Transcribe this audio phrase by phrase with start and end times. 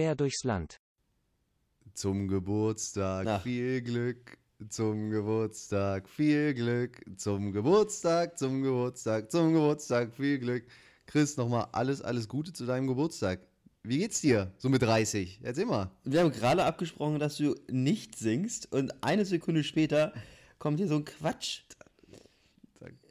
[0.00, 0.80] quer durchs Land.
[1.92, 3.42] Zum Geburtstag Ach.
[3.42, 4.38] viel Glück.
[4.70, 7.02] Zum Geburtstag viel Glück.
[7.18, 10.64] Zum Geburtstag, zum Geburtstag, zum Geburtstag viel Glück.
[11.06, 13.40] Chris, nochmal alles, alles Gute zu deinem Geburtstag.
[13.82, 14.52] Wie geht's dir?
[14.58, 15.40] So mit 30.
[15.42, 15.90] Erzähl mal.
[16.04, 20.14] Wir haben gerade abgesprochen, dass du nicht singst und eine Sekunde später
[20.58, 21.62] kommt hier so ein Quatsch.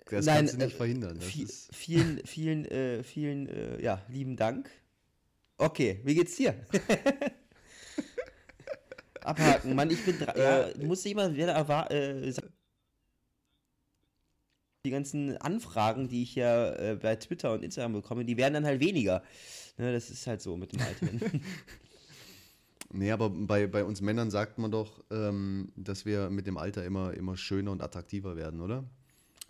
[0.09, 1.19] Das Nein, kannst du nicht äh, verhindern.
[1.19, 4.71] Das Vi- ist, vielen, vielen, äh, vielen, äh, ja, lieben Dank.
[5.59, 6.55] Okay, wie geht's dir?
[9.21, 12.33] Abhaken, Mann, ich bin dra- ja, du musst immer wieder erwa- äh,
[14.85, 18.65] die ganzen Anfragen, die ich ja äh, bei Twitter und Instagram bekomme, die werden dann
[18.65, 19.21] halt weniger.
[19.77, 21.07] Ne, das ist halt so mit dem Alter.
[22.93, 26.85] nee, aber bei, bei uns Männern sagt man doch, ähm, dass wir mit dem Alter
[26.85, 28.85] immer, immer schöner und attraktiver werden, oder?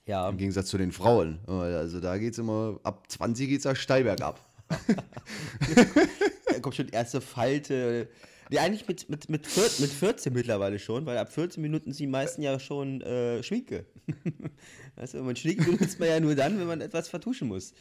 [0.08, 1.38] ja, Im Gegensatz zu den Frauen.
[1.48, 4.44] Also da geht's immer, ab 20 geht's da steil bergab.
[6.45, 8.08] Da kommt schon die erste Falte.
[8.50, 12.00] Nee, eigentlich mit, mit, mit, vier, mit 14 mittlerweile schon, weil ab 14 Minuten sind
[12.00, 13.86] die meisten ja schon äh, Schminke.
[14.95, 17.73] weißt du, man Schminke benutzt man ja nur dann, wenn man etwas vertuschen muss.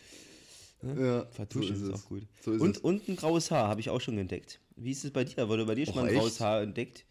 [0.83, 2.01] Ja, Vertuschen so ist, es.
[2.01, 2.23] auch gut.
[2.43, 2.83] So ist und, es.
[2.83, 4.61] und ein graues Haar habe ich auch schon entdeckt.
[4.77, 5.49] Wie ist es bei dir?
[5.49, 6.41] Wurde bei dir schon Och, mal ein graues echt?
[6.41, 7.05] Haar entdeckt?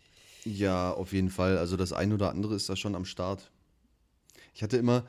[0.46, 1.58] Ja, auf jeden Fall.
[1.58, 3.52] Also das ein oder andere ist da schon am Start.
[4.54, 5.06] Ich hatte immer,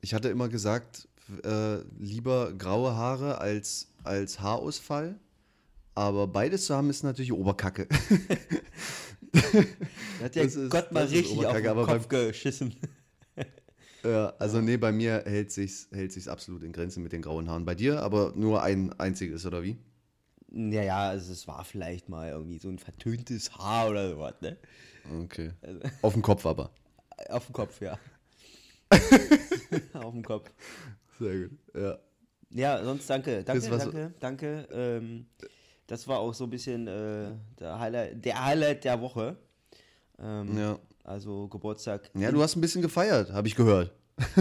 [0.00, 1.08] ich hatte immer gesagt,
[1.44, 5.18] äh, lieber graue Haare als, als Haarausfall.
[5.94, 7.88] Aber beides zu haben ist natürlich Oberkacke.
[10.22, 12.74] Hat ja ist- Gott mal richtig auf den Kopf geschissen.
[14.04, 17.48] ja, also nee, bei mir hält sich's, hält sich's absolut in Grenzen mit den grauen
[17.48, 17.64] Haaren.
[17.64, 19.78] Bei dir aber nur ein einziges, oder wie?
[20.52, 24.56] Ja, ja, also es war vielleicht mal irgendwie so ein vertöntes Haar oder sowas, ne?
[25.22, 25.52] Okay.
[25.62, 26.70] Also, Auf dem Kopf aber.
[27.30, 27.98] auf dem Kopf, ja.
[29.94, 30.50] auf dem Kopf.
[31.18, 31.58] Sehr gut.
[31.74, 31.98] Ja.
[32.50, 33.42] Ja, sonst danke.
[33.44, 34.68] Danke, Das danke, danke.
[34.70, 35.26] Ähm,
[35.86, 39.36] das war auch so ein bisschen äh, der, Highlight, der Highlight der Woche.
[40.18, 40.78] Ähm, ja.
[41.04, 42.10] Also Geburtstag.
[42.14, 43.92] Ja, du hast ein bisschen gefeiert, habe ich gehört.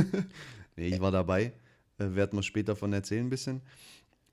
[0.75, 1.53] nee, ich war dabei.
[1.97, 3.61] Äh, werden wir später von erzählen ein bisschen.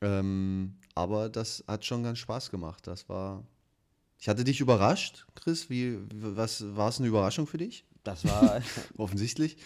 [0.00, 2.86] Ähm, aber das hat schon ganz Spaß gemacht.
[2.86, 3.44] Das war.
[4.19, 5.69] Ich hatte dich überrascht, Chris.
[5.69, 7.84] Wie, was war es eine Überraschung für dich?
[8.04, 8.60] Das war
[8.96, 9.56] Offensichtlich.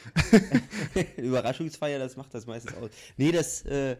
[1.16, 2.90] Überraschungsfeier, das macht das meistens aus.
[3.16, 3.96] Nee, das äh,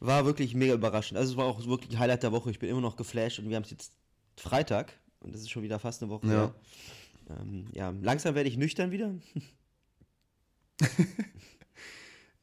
[0.00, 1.18] war wirklich mega überraschend.
[1.18, 2.50] Also es war auch wirklich Highlight der Woche.
[2.50, 3.92] Ich bin immer noch geflasht und wir haben es jetzt
[4.36, 6.54] Freitag und das ist schon wieder fast eine Woche Ja.
[7.28, 9.14] Ähm, ja, langsam werde ich nüchtern wieder.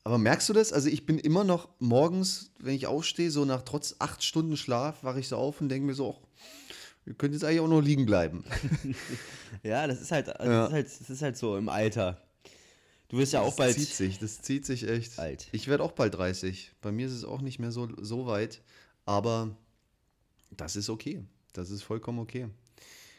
[0.04, 0.72] Aber merkst du das?
[0.72, 5.04] Also ich bin immer noch morgens, wenn ich aufstehe, so nach trotz acht Stunden Schlaf,
[5.04, 6.28] wache ich so auf und denke mir so, ach,
[7.06, 8.44] ihr könnt jetzt eigentlich auch noch liegen bleiben.
[9.64, 10.66] Ja, das ist halt, das, Ja.
[10.68, 12.22] Ist halt das ist halt so im Alter.
[13.08, 15.18] Du wirst ja auch das bald zieht sich, das zieht sich echt.
[15.18, 15.48] alt.
[15.54, 16.72] Ich werde auch bald 30.
[16.82, 18.62] Bei mir ist es auch nicht mehr so, so weit,
[19.06, 19.56] aber
[20.52, 21.24] das ist okay.
[21.54, 22.48] Das ist vollkommen okay.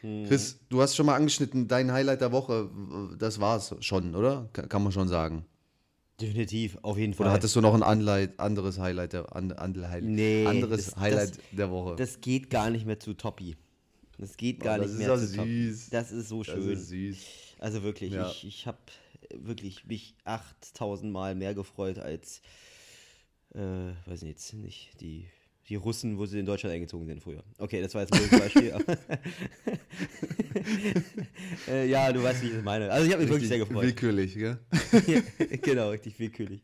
[0.03, 0.25] Mhm.
[0.27, 2.69] Chris, du hast schon mal angeschnitten, dein Highlight der Woche,
[3.17, 4.47] das war es schon, oder?
[4.53, 5.43] Ka- Kann man schon sagen.
[6.21, 7.25] Definitiv, auf jeden Fall.
[7.27, 11.39] Oder hattest du noch ein Anleit, anderes Highlight, der, an, Highlight, Nee, anderes das- Highlight
[11.51, 11.95] der Woche?
[11.95, 13.55] das geht gar nicht mehr zu Toppi.
[14.17, 15.69] Das geht gar Oh, das nicht ist mehr ja zu Toppi.
[15.71, 15.89] süß.
[15.91, 16.73] Das ist so das schön.
[16.73, 17.17] ist süß.
[17.59, 18.29] Also wirklich, Ja.
[18.29, 18.77] ich, ich habe
[19.33, 22.41] wirklich mich 8000 Mal mehr gefreut als,
[23.53, 23.59] äh,
[24.05, 25.27] weiß ich jetzt nicht, die,
[25.69, 27.43] die Russen, wo sie in Deutschland eingezogen sind früher.
[27.59, 28.73] Okay, das war jetzt ein Beispiel.
[31.67, 32.91] äh, ja, du weißt, wie ich das meine.
[32.91, 33.85] Also ich habe mich wirklich sehr Richtig gefreut.
[33.85, 34.57] Willkürlich, gell?
[35.61, 36.61] genau, richtig willkürlich.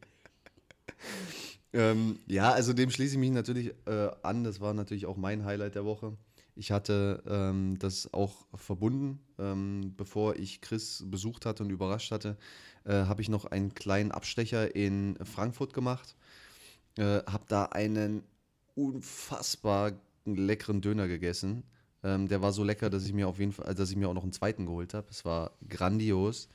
[1.73, 4.43] Ähm, ja, also dem schließe ich mich natürlich äh, an.
[4.43, 6.15] Das war natürlich auch mein Highlight der Woche.
[6.55, 9.19] Ich hatte ähm, das auch verbunden.
[9.39, 12.37] Ähm, bevor ich Chris besucht hatte und überrascht hatte,
[12.85, 16.15] äh, habe ich noch einen kleinen Abstecher in Frankfurt gemacht.
[16.97, 18.23] Äh, habe da einen
[18.75, 19.93] unfassbar
[20.25, 21.63] leckeren Döner gegessen.
[22.03, 24.13] Ähm, der war so lecker, dass ich mir auf jeden Fall, dass ich mir auch
[24.13, 25.07] noch einen zweiten geholt habe.
[25.09, 26.49] Es war grandios.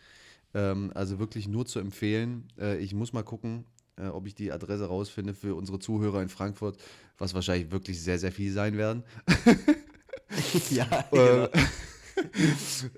[0.54, 2.48] Ähm, also wirklich nur zu empfehlen.
[2.58, 3.64] Äh, ich muss mal gucken,
[3.96, 6.78] äh, ob ich die Adresse rausfinde für unsere Zuhörer in Frankfurt,
[7.18, 9.04] was wahrscheinlich wirklich sehr, sehr viel sein werden.
[10.70, 11.44] ja, genau.
[11.44, 11.50] Äh,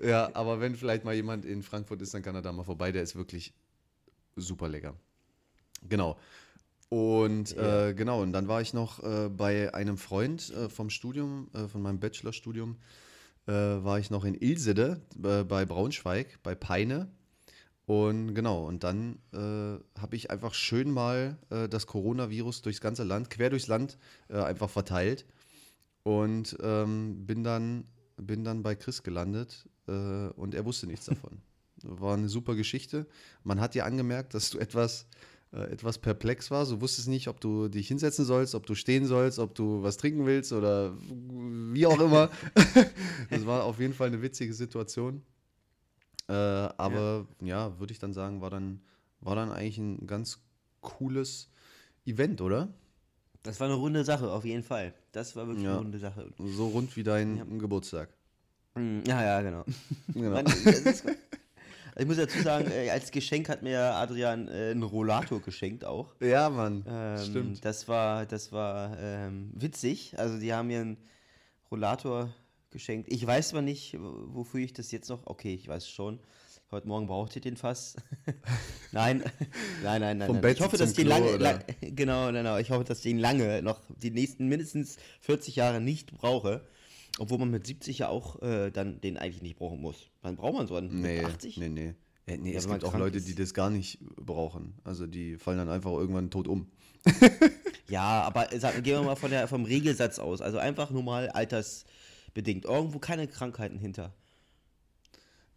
[0.07, 2.91] ja, aber wenn vielleicht mal jemand in Frankfurt ist, dann kann er da mal vorbei.
[2.91, 3.53] Der ist wirklich
[4.35, 4.95] super lecker.
[5.87, 6.17] Genau.
[6.89, 7.87] Und Ja.
[7.87, 11.67] äh, genau, und dann war ich noch äh, bei einem Freund äh, vom Studium, äh,
[11.67, 12.77] von meinem Bachelorstudium,
[13.47, 17.07] äh, war ich noch in Ilsede äh, bei Braunschweig, bei Peine.
[17.85, 23.03] Und genau, und dann äh, habe ich einfach schön mal äh, das Coronavirus durchs ganze
[23.03, 23.97] Land, quer durchs Land,
[24.29, 25.25] äh, einfach verteilt.
[26.03, 27.85] Und ähm, bin, dann,
[28.17, 31.41] bin dann bei Chris gelandet äh, und er wusste nichts davon.
[31.83, 33.07] War eine super Geschichte.
[33.43, 35.07] Man hat dir angemerkt, dass du etwas
[35.53, 36.71] äh, etwas perplex warst.
[36.71, 39.97] Du wusstest nicht, ob du dich hinsetzen sollst, ob du stehen sollst, ob du was
[39.97, 42.29] trinken willst oder wie auch immer.
[43.29, 45.21] das war auf jeden Fall eine witzige Situation.
[46.29, 48.81] Äh, aber ja, ja würde ich dann sagen, war dann,
[49.19, 50.39] war dann eigentlich ein ganz
[50.79, 51.49] cooles
[52.05, 52.73] Event, oder?
[53.43, 54.93] Das war eine runde Sache, auf jeden Fall.
[55.11, 55.71] Das war wirklich Ja.
[55.71, 56.31] eine runde Sache.
[56.37, 57.43] So rund wie dein Ja.
[57.43, 58.09] Geburtstag.
[58.75, 59.65] Mm, Ja, ja, genau.
[60.13, 60.29] Genau.
[60.31, 61.03] Man, ist,
[61.99, 66.15] ich muss dazu sagen, äh, als Geschenk hat mir Adrian äh, einen Rollator geschenkt auch.
[66.21, 66.85] Ja, Mann.
[66.87, 67.65] Ähm, Stimmt.
[67.65, 70.17] Das war, das war ähm, witzig.
[70.17, 70.97] Also die haben mir einen
[71.69, 72.33] Rollator
[72.69, 73.11] geschenkt.
[73.11, 75.27] Ich weiß zwar nicht, wofür ich das jetzt noch.
[75.27, 76.19] Okay, ich weiß schon.
[76.73, 77.97] Heute Morgen braucht ihr den fast.
[78.93, 79.21] nein,
[79.83, 80.27] nein, nein, nein.
[80.27, 80.41] Vom nein.
[80.41, 82.57] Bett ich hoffe, dass Klo, lange, lang, genau, genau.
[82.59, 86.61] Ich hoffe, dass ich den lange noch die nächsten mindestens 40 Jahre nicht brauche.
[87.19, 90.07] Obwohl man mit 70 ja auch äh, dann den eigentlich nicht brauchen muss.
[90.21, 91.01] Wann braucht man so einen?
[91.01, 91.57] Nee, Mit 80?
[91.57, 91.93] nee, nee.
[92.25, 93.27] Äh, nee Ja, es gibt auch Leute, ist.
[93.27, 94.75] die das gar nicht brauchen.
[94.85, 96.71] Also die fallen dann einfach irgendwann tot um.
[97.89, 100.39] Ja, aber sag, gehen wir mal von der, vom Regelsatz aus.
[100.39, 102.63] Also einfach nur mal altersbedingt.
[102.63, 104.13] Irgendwo keine Krankheiten hinter.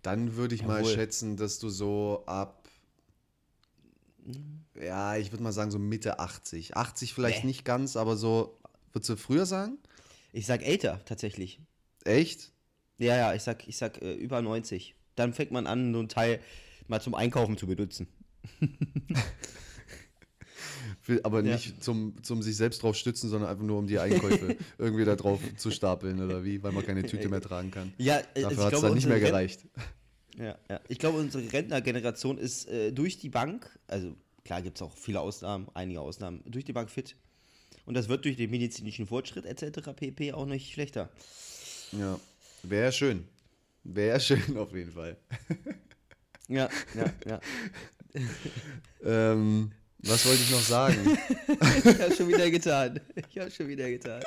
[0.05, 0.93] Dann würde ich mal Jawohl.
[0.95, 2.69] schätzen, dass du so ab,
[4.81, 6.77] ja, ich würde mal sagen so Mitte 80.
[6.77, 7.49] 80 vielleicht Nee.
[7.49, 8.59] nicht ganz, aber so,
[8.93, 9.79] würdest du früher sagen?
[10.33, 11.59] Ich sag älter, tatsächlich.
[12.05, 12.53] Echt?
[12.99, 14.95] Ja, ja, ich sag, ich sag äh, über 90.
[15.17, 16.39] Dann fängt man an, so ein Teil
[16.87, 18.07] mal zum Einkaufen zu benutzen.
[21.07, 21.53] Will- Aber Ja.
[21.55, 25.17] nicht zum, zum sich selbst drauf stützen, sondern einfach nur um die Einkäufe irgendwie da
[25.17, 27.93] drauf zu stapeln oder wie, weil man keine Tüte mehr tragen kann.
[27.99, 29.61] Ja, äh, Dafür hat es dann nicht mehr gereicht.
[30.39, 30.81] Ja, ja.
[30.89, 35.21] Ich glaube, unsere Rentnergeneration ist äh, durch die Bank, also klar gibt es auch viele
[35.21, 37.15] Ausnahmen, einige Ausnahmen, durch die Bank fit.
[37.87, 39.91] Und das wird durch den medizinischen Fortschritt etc.
[39.95, 40.33] pp.
[40.33, 41.11] auch nicht schlechter.
[41.93, 42.19] Ja,
[42.63, 43.25] wäre schön.
[43.85, 45.19] Wäre schön auf jeden Fall.
[46.49, 47.41] Ja, ja, ja.
[49.05, 49.73] Ähm,
[50.07, 51.19] was wollte ich noch sagen?
[51.85, 53.01] Ich habe schon wieder getan.
[53.29, 54.23] Ich habe schon wieder getan.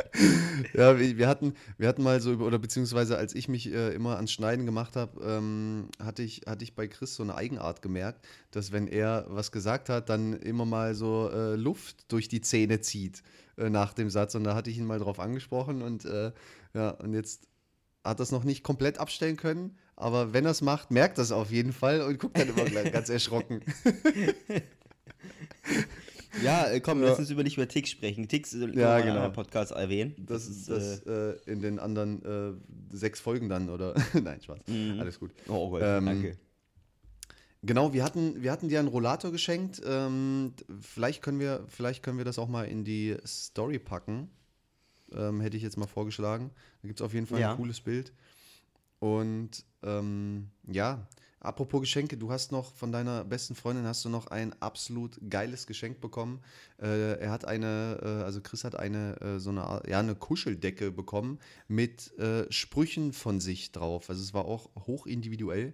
[0.73, 4.15] Ja, wir, wir, hatten, wir hatten mal so oder beziehungsweise als ich mich äh, immer
[4.15, 8.25] ans Schneiden gemacht habe, ähm, hatte, ich, hatte ich bei Chris so eine Eigenart gemerkt,
[8.51, 12.81] dass wenn er was gesagt hat, dann immer mal so äh, Luft durch die Zähne
[12.81, 13.23] zieht
[13.57, 14.35] äh, nach dem Satz.
[14.35, 16.31] Und da hatte ich ihn mal drauf angesprochen und äh,
[16.73, 17.47] ja, und jetzt
[18.03, 21.51] hat das noch nicht komplett abstellen können, aber wenn er es macht, merkt das auf
[21.51, 23.61] jeden Fall und guckt dann immer gleich ganz erschrocken.
[26.43, 27.09] Ja, äh, komm, Ja.
[27.09, 28.27] lass uns über nicht über Ticks sprechen.
[28.27, 29.13] Ticks äh, können wir Ja, genau.
[29.15, 30.13] anderen Podcast erwähnen.
[30.19, 32.23] Das ist das äh, in den anderen
[32.91, 33.95] äh, sechs Folgen dann, oder?
[34.13, 34.59] Nein, Spaß.
[34.67, 34.99] Mhm.
[34.99, 35.31] Alles gut.
[35.47, 36.37] Oh Gott, Ähm, danke.
[37.63, 39.81] Genau, wir hatten, wir hatten dir einen Rollator geschenkt.
[39.83, 44.29] Ähm, vielleicht, können wir, vielleicht können wir das auch mal in die Story packen.
[45.11, 46.51] Ähm, hätte ich jetzt mal vorgeschlagen.
[46.83, 47.51] Da gibt es auf jeden Fall Ja.
[47.51, 48.13] ein cooles Bild.
[48.99, 51.07] Und ähm, ja,
[51.47, 55.65] apropos Geschenke, du hast noch von deiner besten Freundin hast du noch ein absolut geiles
[55.65, 56.41] Geschenk bekommen.
[56.79, 60.91] Äh, er hat eine, äh, also Chris hat eine äh, so eine, ja, eine Kuscheldecke
[60.91, 64.09] bekommen mit äh, Sprüchen von sich drauf.
[64.09, 65.73] Also es war auch hoch individuell.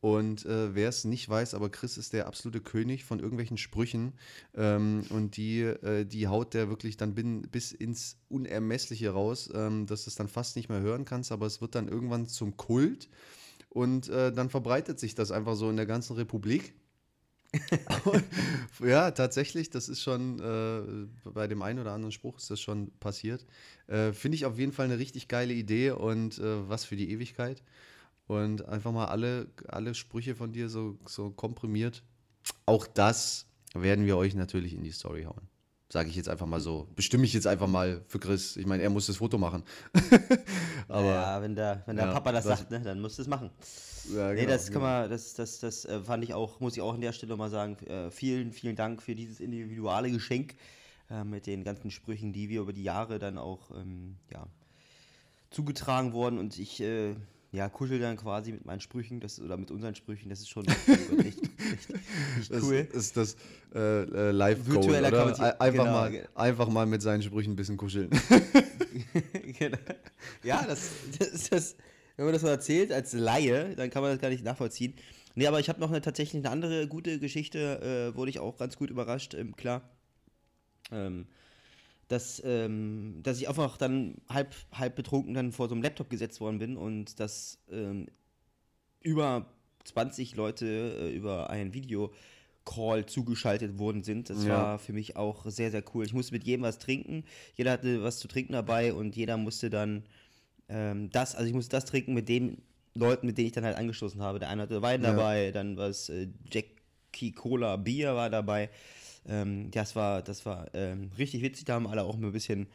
[0.00, 4.12] Und äh, wer es nicht weiß, aber Chris ist der absolute König von irgendwelchen Sprüchen.
[4.54, 9.86] Ähm, und die, äh, die haut der wirklich dann bin, bis ins Unermessliche raus, ähm,
[9.86, 12.58] dass du es dann fast nicht mehr hören kannst, aber es wird dann irgendwann zum
[12.58, 13.08] Kult.
[13.74, 16.74] Und äh, dann verbreitet sich das einfach so in der ganzen Republik.
[18.80, 22.92] ja, tatsächlich, das ist schon äh, bei dem einen oder anderen Spruch ist das schon
[23.00, 23.44] passiert.
[23.88, 27.10] Äh, Finde ich auf jeden Fall eine richtig geile Idee und äh, was für die
[27.10, 27.64] Ewigkeit.
[28.28, 32.04] Und einfach mal alle, alle Sprüche von dir so, so komprimiert.
[32.66, 35.48] Auch das werden wir euch natürlich in die Story hauen.
[35.90, 36.88] Sage ich jetzt einfach mal so.
[36.96, 38.56] Bestimme ich jetzt einfach mal für Chris.
[38.56, 39.62] Ich meine, er muss das Foto machen.
[40.88, 43.22] Aber ja, wenn der, wenn der ja, Papa das das- sagt, ne, dann musst du
[43.22, 43.50] es machen.
[44.14, 46.82] ja, nee, genau, das kann man, das, das, das äh, fand ich auch, muss ich
[46.82, 50.54] auch an der Stelle mal sagen, äh, vielen, vielen Dank für dieses individuelle Geschenk
[51.10, 54.46] äh, mit den ganzen Sprüchen, die wir über die Jahre dann auch ähm, ja,
[55.50, 56.82] zugetragen wurden und ich
[57.54, 60.66] ja, kuschel dann quasi mit meinen Sprüchen das, oder mit unseren Sprüchen, das ist schon
[60.66, 61.42] echt, echt,
[62.38, 62.88] echt Das cool.
[62.92, 63.36] ist das
[63.74, 65.60] äh, äh, Virtueller oder?
[65.60, 68.10] Einfach, genau, mal, einfach mal mit seinen Sprüchen ein bisschen kuscheln.
[69.58, 69.78] Genau.
[70.42, 71.76] ja, das, das das,
[72.16, 74.94] wenn man das so erzählt als Laie, dann kann man das gar nicht nachvollziehen.
[75.34, 78.56] Nee, aber ich habe noch eine, tatsächlich eine andere gute Geschichte, äh, wurde ich auch
[78.56, 79.82] ganz gut überrascht, ähm, klar.
[80.92, 81.26] Ähm,
[82.14, 86.40] dass, ähm, dass ich einfach dann halb, halb betrunken dann vor so einem Laptop gesetzt
[86.40, 88.06] worden bin und dass ähm,
[89.00, 89.46] über
[89.84, 90.66] 20 Leute
[91.00, 94.30] äh, über einen Videocall zugeschaltet worden sind.
[94.30, 94.50] Das Ja.
[94.52, 96.04] war für mich auch sehr, sehr cool.
[96.06, 97.24] Ich musste mit jedem was trinken.
[97.56, 100.04] Jeder hatte was zu trinken dabei und jeder musste dann
[100.68, 102.62] ähm, das, also ich musste das trinken mit den
[102.94, 104.38] Leuten, mit denen ich dann halt angestoßen habe.
[104.38, 105.10] Der eine hatte Wein Ja.
[105.10, 108.70] dabei, dann was äh, Jackie Cola Bier war dabei.
[109.26, 111.64] Ähm, das war, das war ähm, richtig witzig.
[111.64, 112.68] Da haben alle auch mal ein bisschen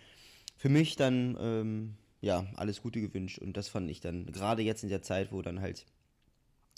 [0.57, 3.39] für mich dann ähm, ja alles Gute gewünscht.
[3.39, 5.85] Und das fand ich dann gerade jetzt in der Zeit, wo dann halt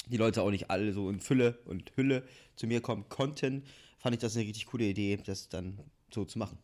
[0.08, 2.24] die Leute auch nicht alle so in Fülle und Hülle
[2.56, 3.64] zu mir kommen konnten,
[4.00, 5.80] fand ich das eine richtig coole Idee, das dann
[6.14, 6.58] so zu machen.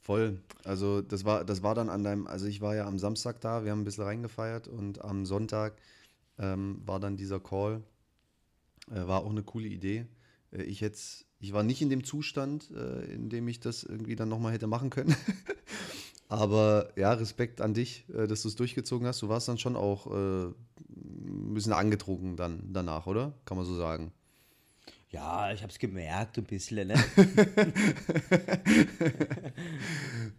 [0.00, 0.40] Voll.
[0.64, 3.64] Also das war, das war dann an deinem, also ich war ja am Samstag da,
[3.64, 5.76] wir haben ein bisschen reingefeiert und am Sonntag
[6.38, 7.82] ähm, war dann dieser Call.
[8.90, 10.06] Äh, war auch eine coole Idee.
[10.52, 14.16] Äh, ich jetzt, ich war nicht in dem Zustand, äh, in dem ich das irgendwie
[14.16, 15.14] dann nochmal hätte machen können.
[16.28, 19.22] Aber ja, Respekt an dich, äh, dass du es durchgezogen hast.
[19.22, 23.34] Du warst dann schon auch äh, ein bisschen angetrunken dann danach, oder?
[23.44, 24.12] Kann man so sagen.
[25.10, 26.94] Ja, ich habe es gemerkt, ein bisschen, ne?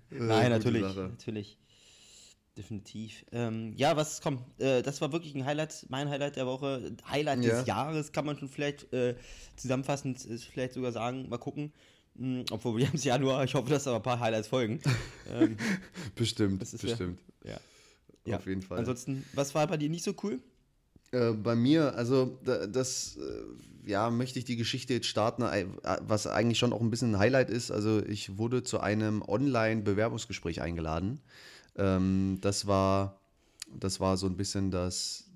[0.10, 1.58] Nein, natürlich, natürlich.
[2.58, 3.24] Definitiv.
[3.32, 4.42] Ähm, ja, was kommt?
[4.60, 6.96] Äh, das war wirklich ein Highlight, mein Highlight der Woche.
[7.08, 7.60] Highlight ja.
[7.60, 9.16] des Jahres kann man schon vielleicht äh,
[9.56, 11.30] zusammenfassend vielleicht sogar sagen.
[11.30, 11.72] Mal gucken.
[12.18, 14.82] Hm, obwohl wir haben es Januar, ich hoffe, dass aber ein paar Highlights folgen.
[15.30, 15.56] ähm,
[16.16, 17.20] bestimmt, bestimmt.
[17.44, 17.60] Ja, ja.
[18.26, 18.80] ja, auf jeden Fall.
[18.80, 20.40] Ansonsten, was war bei dir nicht so cool?
[21.12, 25.68] Äh, bei mir, also das, äh, ja, möchte ich die Geschichte jetzt starten, äh,
[26.02, 27.72] was eigentlich schon auch ein bisschen ein Highlight ist.
[27.72, 31.22] Also ich wurde zu einem Online-Bewerbungsgespräch eingeladen.
[31.78, 33.20] Ähm, das war,
[33.74, 35.30] das war so ein bisschen das,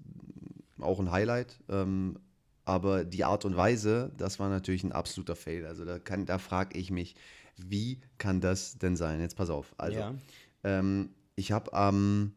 [0.79, 1.59] auch ein Highlight.
[1.69, 2.19] Ähm,
[2.65, 5.65] aber die Art und Weise, das war natürlich ein absoluter Fail.
[5.65, 7.15] Also da, da frage ich mich,
[7.57, 9.19] wie kann das denn sein?
[9.19, 9.73] Jetzt pass auf.
[9.77, 10.15] Also, ja.
[10.63, 12.33] ähm, ich habe am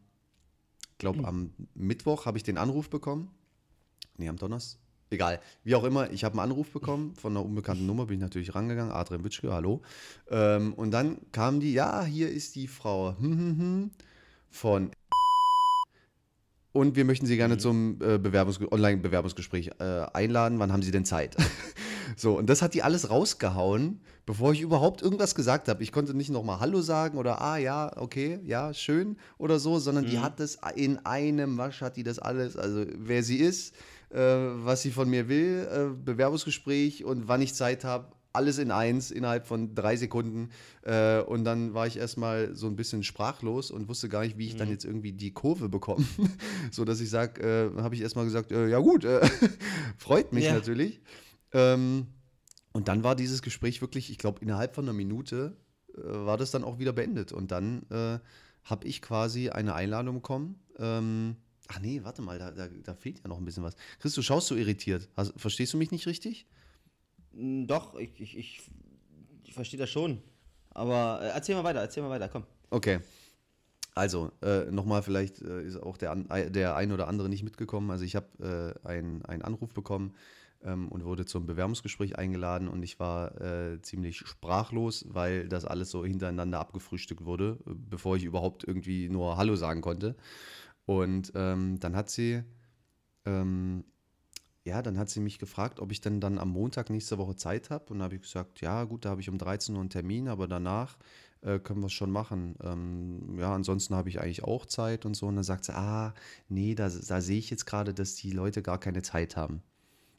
[0.97, 3.29] glaube, am Mittwoch habe ich den Anruf bekommen.
[4.17, 4.79] Nee, am Donnerstag.
[5.15, 8.21] Egal, wie auch immer, ich habe einen Anruf bekommen von einer unbekannten Nummer, bin ich
[8.21, 9.81] natürlich rangegangen, Adrian Witschke, hallo.
[10.29, 13.91] Ähm, und dann kam die, ja, hier ist die Frau hm, hm, hm,
[14.49, 14.91] von
[16.73, 17.59] und wir möchten Sie gerne mhm.
[17.59, 20.59] zum äh, Bewerbungs Online-Bewerbungsgespräch äh, einladen.
[20.59, 21.37] Wann haben Sie denn Zeit?
[22.17, 25.81] so, und das hat die alles rausgehauen, bevor ich überhaupt irgendwas gesagt habe.
[25.81, 30.03] Ich konnte nicht nochmal Hallo sagen oder ah ja, okay, ja, schön oder so, sondern
[30.03, 30.09] mhm.
[30.09, 33.73] die hat das in einem Wasch, hat die das alles, also wer sie ist,
[34.09, 38.69] äh, was sie von mir will, äh, Bewerbungsgespräch und wann ich Zeit habe, alles in
[38.69, 40.49] eins innerhalb von drei Sekunden.
[40.83, 44.47] Äh, und dann war ich erstmal so ein bisschen sprachlos und wusste gar nicht, wie
[44.47, 44.59] ich mhm.
[44.59, 46.05] dann jetzt irgendwie die Kurve bekomme.
[46.71, 49.25] so dass ich sage, äh, habe ich erstmal gesagt, äh, ja gut, äh,
[49.97, 50.53] freut mich ja.
[50.53, 51.01] natürlich.
[51.53, 52.07] Ähm,
[52.73, 55.55] und dann war dieses Gespräch wirklich, ich glaube, innerhalb von einer Minute
[55.97, 57.31] äh, war das dann auch wieder beendet.
[57.31, 58.19] Und dann äh,
[58.63, 60.59] habe ich quasi eine Einladung bekommen.
[60.77, 61.37] Ähm,
[61.69, 63.75] ach nee, warte mal, da, da, da, fehlt ja noch ein bisschen was.
[63.99, 65.09] Chris, du schaust so irritiert.
[65.15, 66.45] Hast, verstehst du mich nicht richtig?
[67.33, 68.61] Hm, doch, ich, ich, ich,
[69.43, 70.21] ich verstehe das schon.
[70.71, 72.43] Aber äh, erzähl mal weiter, erzähl mal weiter, komm.
[72.69, 72.99] Okay.
[73.93, 76.15] Also, äh, nochmal, vielleicht äh, ist auch der,
[76.49, 77.91] der ein oder andere nicht mitgekommen.
[77.91, 80.13] Also, ich habe äh, einen Anruf bekommen
[80.65, 85.91] ähm, und wurde zum Bewerbungsgespräch eingeladen und ich war äh, ziemlich sprachlos, weil das alles
[85.91, 90.15] so hintereinander abgefrühstückt wurde, bevor ich überhaupt irgendwie nur Hallo sagen konnte.
[90.85, 92.43] Und ähm, dann hat sie
[93.25, 93.83] ähm,
[94.65, 97.69] ja, dann hat sie mich gefragt, ob ich denn dann am Montag nächste Woche Zeit
[97.69, 97.85] habe.
[97.93, 100.27] Und da habe ich gesagt, ja, gut, da habe ich um 13 Uhr einen Termin,
[100.27, 100.97] aber danach
[101.41, 102.55] äh, können wir es schon machen.
[102.63, 105.27] Ähm, ja, ansonsten habe ich eigentlich auch Zeit und so.
[105.27, 106.15] Und dann sagt sie, ah,
[106.49, 109.61] nee, da, da sehe ich jetzt gerade, dass die Leute gar keine Zeit haben.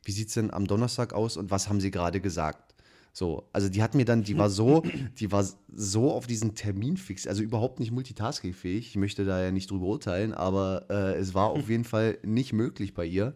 [0.04, 2.75] Wie sieht es denn am Donnerstag aus und was haben sie gerade gesagt?
[3.16, 4.82] So, also die hat mir dann, die war so,
[5.18, 5.42] die war
[5.74, 8.88] so auf diesen Termin fix, also überhaupt nicht multitaskingfähig.
[8.88, 12.52] Ich möchte da ja nicht drüber urteilen, aber äh, es war auf jeden Fall nicht
[12.52, 13.34] möglich bei ihr.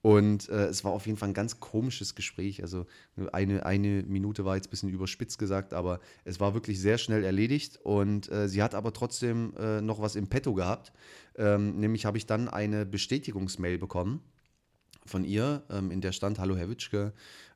[0.00, 2.62] Und äh, es war auf jeden Fall ein ganz komisches Gespräch.
[2.62, 2.86] Also
[3.32, 7.22] eine, eine Minute war jetzt ein bisschen überspitzt gesagt, aber es war wirklich sehr schnell
[7.22, 7.80] erledigt.
[7.82, 10.90] Und äh, sie hat aber trotzdem äh, noch was im Petto gehabt.
[11.36, 14.22] Ähm, nämlich habe ich dann eine Bestätigungsmail bekommen
[15.06, 17.12] von ihr, ähm, in der stand, hallo Herr Witschke,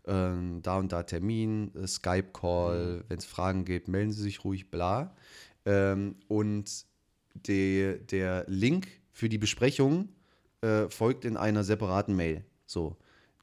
[0.07, 3.05] ähm, da und da Termin, äh, Skype-Call, mhm.
[3.09, 5.15] wenn es Fragen gibt, melden Sie sich ruhig, bla.
[5.65, 6.87] Ähm, und
[7.35, 10.09] die, der Link für die Besprechung
[10.61, 12.45] äh, folgt in einer separaten Mail.
[12.67, 12.97] So,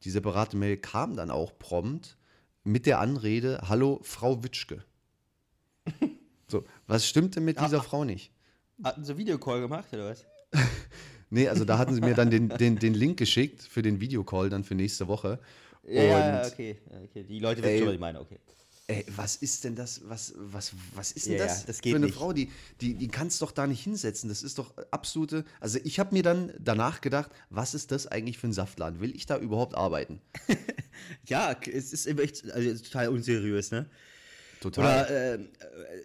[0.03, 2.17] die separate Mail kam dann auch prompt
[2.63, 4.83] mit der Anrede: Hallo, Frau Witschke.
[6.47, 8.31] so, was stimmte mit dieser ah, Frau nicht?
[8.83, 10.25] Hatten sie Videocall gemacht oder was?
[11.33, 14.49] nee, also da hatten sie mir dann den, den, den Link geschickt für den Videocall
[14.49, 15.39] dann für nächste Woche.
[15.87, 17.23] Ja, ja okay, okay.
[17.23, 18.39] Die Leute wissen schon, was ich meine, okay.
[18.87, 20.01] Ey, was ist denn das?
[20.05, 22.15] Was, was, was ist denn ja, das, ja, das für eine nicht.
[22.15, 22.33] Frau?
[22.33, 24.27] Die, die, die kannst doch da nicht hinsetzen.
[24.27, 25.45] Das ist doch absolute.
[25.61, 28.99] Also, ich habe mir dann danach gedacht, was ist das eigentlich für ein Saftladen?
[28.99, 30.19] Will ich da überhaupt arbeiten?
[31.25, 33.89] ja, es ist echt also, total unseriös, ne?
[34.63, 35.03] Total.
[35.05, 35.39] Oder, äh,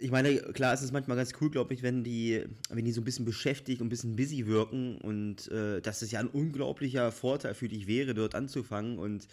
[0.00, 3.00] ich meine, klar, es ist manchmal ganz cool, glaube ich, wenn die, wenn die so
[3.00, 7.10] ein bisschen beschäftigt und ein bisschen busy wirken und äh, dass es ja ein unglaublicher
[7.12, 9.26] Vorteil für dich wäre, dort anzufangen und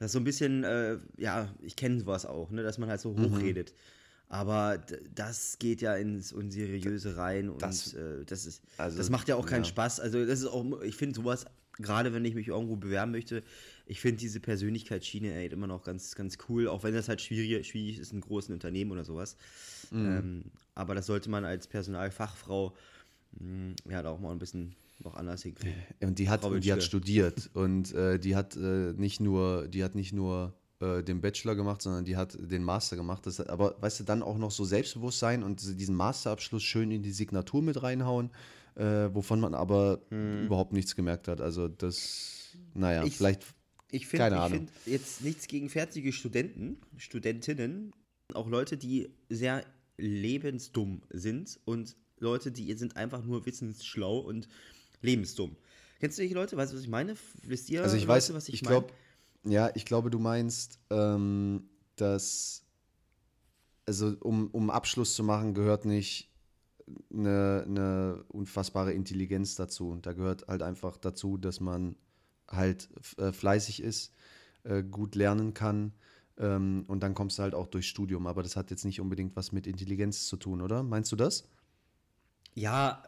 [0.00, 3.00] Das ist so ein bisschen, äh, ja, ich kenne sowas auch, ne, dass man halt
[3.00, 3.30] so Mhm.
[3.30, 3.72] hochredet.
[4.28, 4.78] Aber
[5.14, 9.28] das geht ja ins Unseriöse rein und Das- das, äh, das ist, also, das macht
[9.28, 9.68] ja auch keinen ja.
[9.68, 10.00] Spaß.
[10.00, 11.44] Also das ist auch, ich finde sowas,
[11.78, 13.42] gerade wenn ich mich irgendwo bewerben möchte,
[13.86, 17.66] ich finde diese Persönlichkeitsschiene ey, immer noch ganz, ganz cool, auch wenn das halt schwierig,
[17.66, 19.36] schwierig ist in großen Unternehmen oder sowas.
[19.90, 20.06] Mhm.
[20.06, 22.74] Ähm, aber das sollte man als Personalfachfrau
[23.38, 25.74] mh, ja da auch mal ein bisschen noch anders hinkriegen.
[26.00, 29.68] Und die hat, Frau und die hat studiert und äh, die hat äh, nicht nur,
[29.68, 33.26] die hat nicht nur äh, den Bachelor gemacht, sondern die hat den Master gemacht.
[33.26, 37.12] Das, aber weißt du, dann auch noch so Selbstbewusstsein und diesen Masterabschluss schön in die
[37.12, 38.30] Signatur mit reinhauen,
[38.76, 41.40] äh, wovon man aber überhaupt nichts gemerkt hat.
[41.40, 43.08] Also das, naja, Hm.
[43.08, 43.42] Ich- vielleicht,
[43.90, 44.58] Ich finde Keine ich Ahnung.
[44.66, 47.92] find jetzt nichts gegen fertige Studenten, Studentinnen,
[48.32, 49.64] auch Leute, die sehr
[49.96, 54.48] lebensdumm sind und Leute, die sind einfach nur wissensschlau und
[55.02, 55.56] lebensdumm.
[56.00, 56.56] Kennst du die Leute?
[56.56, 57.14] Weißt du, was ich meine?
[57.44, 58.80] Wisst ihr, also ich Leute, weiß, was ich, ich meine?
[58.80, 58.94] glaube,
[59.44, 62.64] ja, ich glaube, du meinst, ähm, dass,
[63.86, 66.30] also um, um Abschluss zu machen, gehört nicht
[67.12, 69.90] eine, eine unfassbare Intelligenz dazu.
[69.90, 71.96] Und da gehört halt einfach dazu, dass man
[72.48, 72.88] halt
[73.18, 74.12] äh, fleißig ist,
[74.64, 75.92] äh, gut lernen kann.
[76.38, 78.26] Ähm, und dann kommst du halt auch durch Studium.
[78.26, 80.82] Aber das hat jetzt nicht unbedingt was mit Intelligenz zu tun, oder?
[80.82, 81.48] Meinst du das?
[82.54, 83.02] Ja,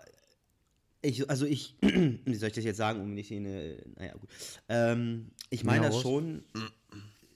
[1.02, 4.30] ich, also ich, wie soll ich das jetzt sagen, um nicht in eine, naja, gut.
[4.68, 6.44] Ähm, ich meine Ja, das schon,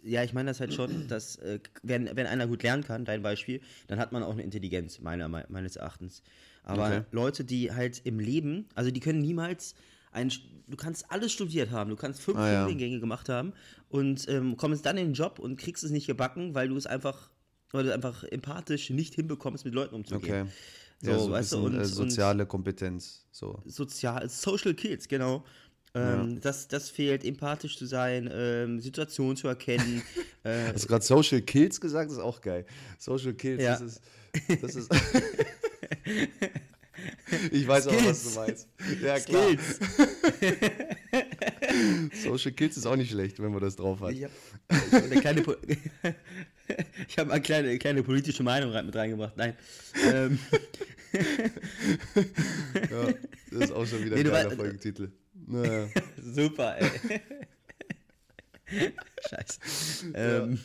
[0.03, 3.23] ja, ich meine das halt schon, dass, äh, wenn, wenn einer gut lernen kann, dein
[3.23, 6.23] Beispiel, dann hat man auch eine Intelligenz, meiner, me- meines Erachtens.
[6.63, 7.03] Aber Okay.
[7.11, 9.75] Leute, die halt im Leben, also die können niemals
[10.13, 10.33] ein,
[10.67, 12.63] du kannst alles studiert haben, du kannst fünf Ah, ja.
[12.65, 13.53] Studiengänge gemacht haben
[13.89, 16.87] und ähm, kommst dann in den Job und kriegst es nicht gebacken, weil du es
[16.87, 17.31] einfach,
[17.71, 20.43] weil du einfach empathisch nicht hinbekommst, mit Leuten umzugehen.
[20.43, 20.51] Okay.
[21.03, 23.27] So, ja, so weißt du, und- äh, und- soziale Kompetenz.
[23.31, 23.63] So.
[23.65, 25.45] sozial, Social Kills, genau.
[25.95, 30.03] Ähm, das, das fehlt, empathisch zu sein, ähm, Situationen zu erkennen.
[30.45, 32.11] äh, Hast du gerade Social Kills gesagt?
[32.11, 32.65] Das ist auch geil.
[32.99, 33.73] Social Kills, Ja.
[33.73, 34.01] das ist.
[34.63, 34.89] Das ist
[37.51, 38.35] ich weiß auch, was du Skills.
[38.37, 38.69] meinst.
[39.03, 39.49] Ja, klar.
[39.49, 39.81] Skills.
[42.23, 44.13] Social Kills ist auch nicht schlecht, wenn man das drauf hat.
[44.13, 44.33] Ich habe
[45.05, 45.57] eine kleine, Po-
[47.09, 49.37] ich hab eine kleine, kleine politische Meinung mit reingebracht.
[49.37, 49.55] Nein.
[50.13, 50.39] Ähm,
[52.91, 53.13] Ja,
[53.51, 55.11] das ist auch schon wieder Nee, ein geiler Folgetitel.
[55.51, 55.89] Naja.
[56.23, 57.21] super, ey.
[59.29, 60.13] Scheiße.
[60.15, 60.59] Ähm,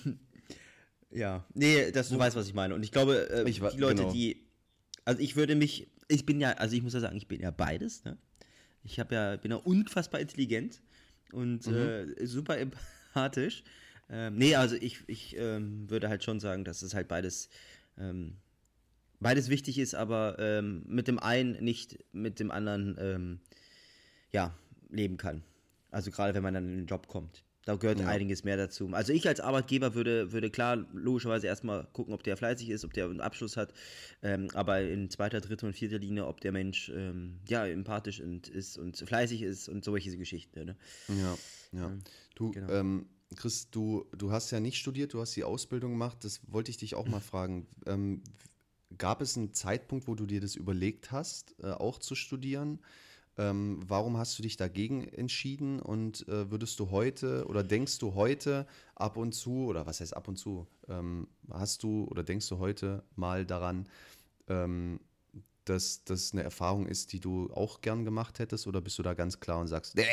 [1.09, 2.75] ja, nee, das, du weißt, was ich meine.
[2.75, 4.13] Und ich glaube, äh, Ich die Leute, genau.
[4.13, 4.45] die.
[5.03, 5.87] Also ich würde mich.
[6.07, 8.17] Ich bin ja, also ich muss ja sagen, ich bin ja beides, ne?
[8.83, 10.83] Ich habe ja, bin ja unfassbar intelligent
[11.31, 13.63] und äh, super empathisch.
[14.07, 17.49] Ähm, nee, also ich, ich ähm, würde halt schon sagen, dass es halt beides,
[17.97, 18.35] ähm,
[19.19, 23.39] beides wichtig ist, aber ähm, mit dem einen nicht mit dem anderen ähm,
[24.35, 24.53] ja,
[24.95, 25.43] leben kann.
[25.91, 27.43] Also gerade wenn man dann in den Job kommt.
[27.65, 28.07] Da gehört Ja.
[28.07, 28.87] einiges mehr dazu.
[28.91, 32.93] Also ich als Arbeitgeber würde, würde klar logischerweise erstmal gucken, ob der fleißig ist, ob
[32.93, 33.73] der einen Abschluss hat,
[34.21, 38.47] ähm, aber in zweiter, dritter und vierter Linie, ob der Mensch ähm, ja empathisch und
[38.49, 40.65] ist und fleißig ist und solche Geschichten.
[40.65, 40.75] Ne?
[41.07, 41.37] Ja,
[41.71, 41.91] ja.
[42.35, 42.71] Du, genau.
[42.71, 46.17] ähm, Chris, du, du hast ja nicht studiert, du hast die Ausbildung gemacht.
[46.23, 47.65] Das wollte ich dich auch mal fragen.
[47.87, 48.21] Ähm,
[48.97, 52.79] gab es einen Zeitpunkt, wo du dir das überlegt hast, äh, auch zu studieren?
[53.37, 58.15] Ähm, warum hast du dich dagegen entschieden und äh, würdest du heute oder denkst du
[58.15, 62.47] heute ab und zu, oder was heißt ab und zu, ähm, hast du oder denkst
[62.47, 63.89] du heute mal daran,
[64.47, 64.99] ähm,
[65.65, 69.13] dass das eine Erfahrung ist, die du auch gern gemacht hättest oder bist du da
[69.13, 70.05] ganz klar und sagst, nee,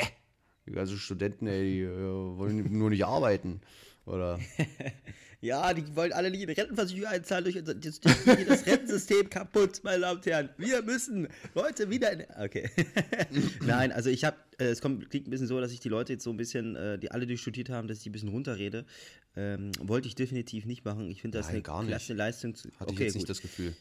[0.71, 3.61] ganzen Studenten, ey, die äh, wollen nur nicht arbeiten?
[4.05, 4.39] Oder?
[5.43, 8.25] Ja, die wollen alle nicht in Rentenversicherung einzahlen durch unser, das, das,
[8.65, 10.49] Rentensystem kaputt, meine Damen und Herren.
[10.57, 12.23] Wir müssen Leute wieder in.
[12.37, 12.69] Okay.
[13.61, 16.13] Nein, also ich habe, äh, es kommt, klingt ein bisschen so, dass ich die Leute
[16.13, 18.29] jetzt so ein bisschen, äh, die alle, die studiert haben, dass ich die ein bisschen
[18.29, 18.85] runterrede.
[19.35, 21.11] Ähm, wollte ich definitiv nicht machen.
[21.11, 21.89] Ich finde das Nein, eine gar nicht.
[21.89, 22.55] klasse Leistung.
[22.55, 23.29] Zu, Hatte ich okay, jetzt nicht gut.
[23.29, 23.75] das Gefühl.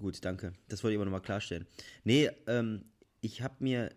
[0.00, 0.54] Gut, danke.
[0.68, 1.66] Das wollte ich aber nochmal klarstellen.
[2.04, 2.86] Nee, ähm,
[3.20, 3.90] ich habe mir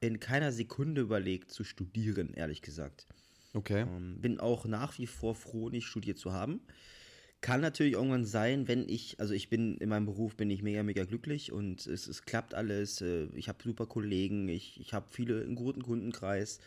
[0.00, 3.08] in keiner Sekunde überlegt zu studieren, ehrlich gesagt.
[3.54, 3.82] Okay.
[3.82, 6.60] Ähm, bin auch nach wie vor froh, nicht studiert zu haben.
[7.40, 10.82] Kann natürlich irgendwann sein, wenn ich, also ich bin in meinem Beruf, bin ich mega,
[10.82, 13.00] mega glücklich und es, es klappt alles.
[13.00, 16.60] äh, Ich habe super Kollegen, ich, ich habe viele, einen guten Kundenkreis,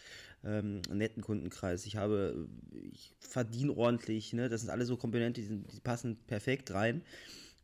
[0.44, 1.86] ähm, einen netten Kundenkreis.
[1.86, 2.48] Ich habe,
[2.92, 4.50] ich verdiene ordentlich, ne?
[4.50, 7.04] Das sind alles so Komponenten, die, die passen perfekt rein.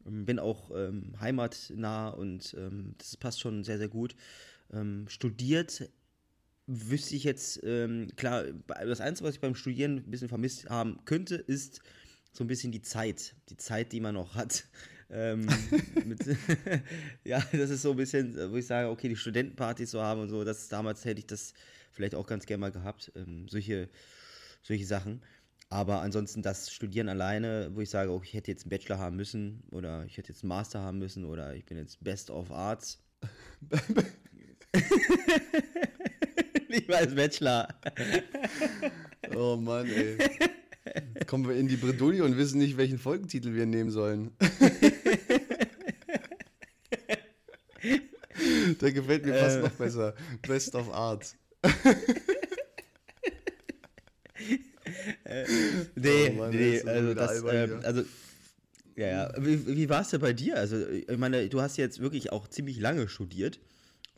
[0.06, 4.16] Ähm, Bin auch ähm, heimatnah und ähm, das passt schon sehr, sehr gut.
[4.72, 5.90] Ähm, studiert
[6.70, 11.00] wüsste ich jetzt, ähm, klar, das Einzige, was ich beim Studieren ein bisschen vermisst haben
[11.06, 11.82] könnte, ist
[12.32, 13.36] so ein bisschen die Zeit.
[13.50, 14.66] Die Zeit, die man noch hat.
[15.12, 15.48] Ähm,
[16.06, 16.20] mit,
[17.24, 20.30] ja, das ist so ein bisschen, wo ich sage, okay, die Studentenpartys so haben und
[20.30, 21.56] so, das damals hätte ich das
[21.92, 23.12] vielleicht auch ganz gerne mal gehabt.
[23.16, 23.90] Ähm, solche,
[24.62, 25.24] solche Sachen.
[25.70, 29.16] Aber ansonsten das Studieren alleine, wo ich sage, oh, ich hätte jetzt einen Bachelor haben
[29.16, 32.52] müssen oder ich hätte jetzt einen Master haben müssen oder ich bin jetzt Best of
[32.52, 33.00] Arts.
[36.70, 37.68] Mal als Bachelor.
[39.36, 40.18] Oh Mann, ey.
[41.14, 44.32] Jetzt kommen wir in die Bredouille und wissen nicht, welchen Folgentitel wir nehmen sollen.
[48.82, 49.62] Der gefällt mir fast Äh.
[49.62, 50.16] noch besser.
[50.48, 51.36] Best of Art.
[55.96, 58.04] Nee, Oh Mann, nee, also das, ähm, also,
[58.96, 59.34] ja, ja.
[59.38, 60.56] Wie, wie war es denn bei dir?
[60.58, 63.60] Also, ich meine, du hast jetzt wirklich auch ziemlich lange studiert.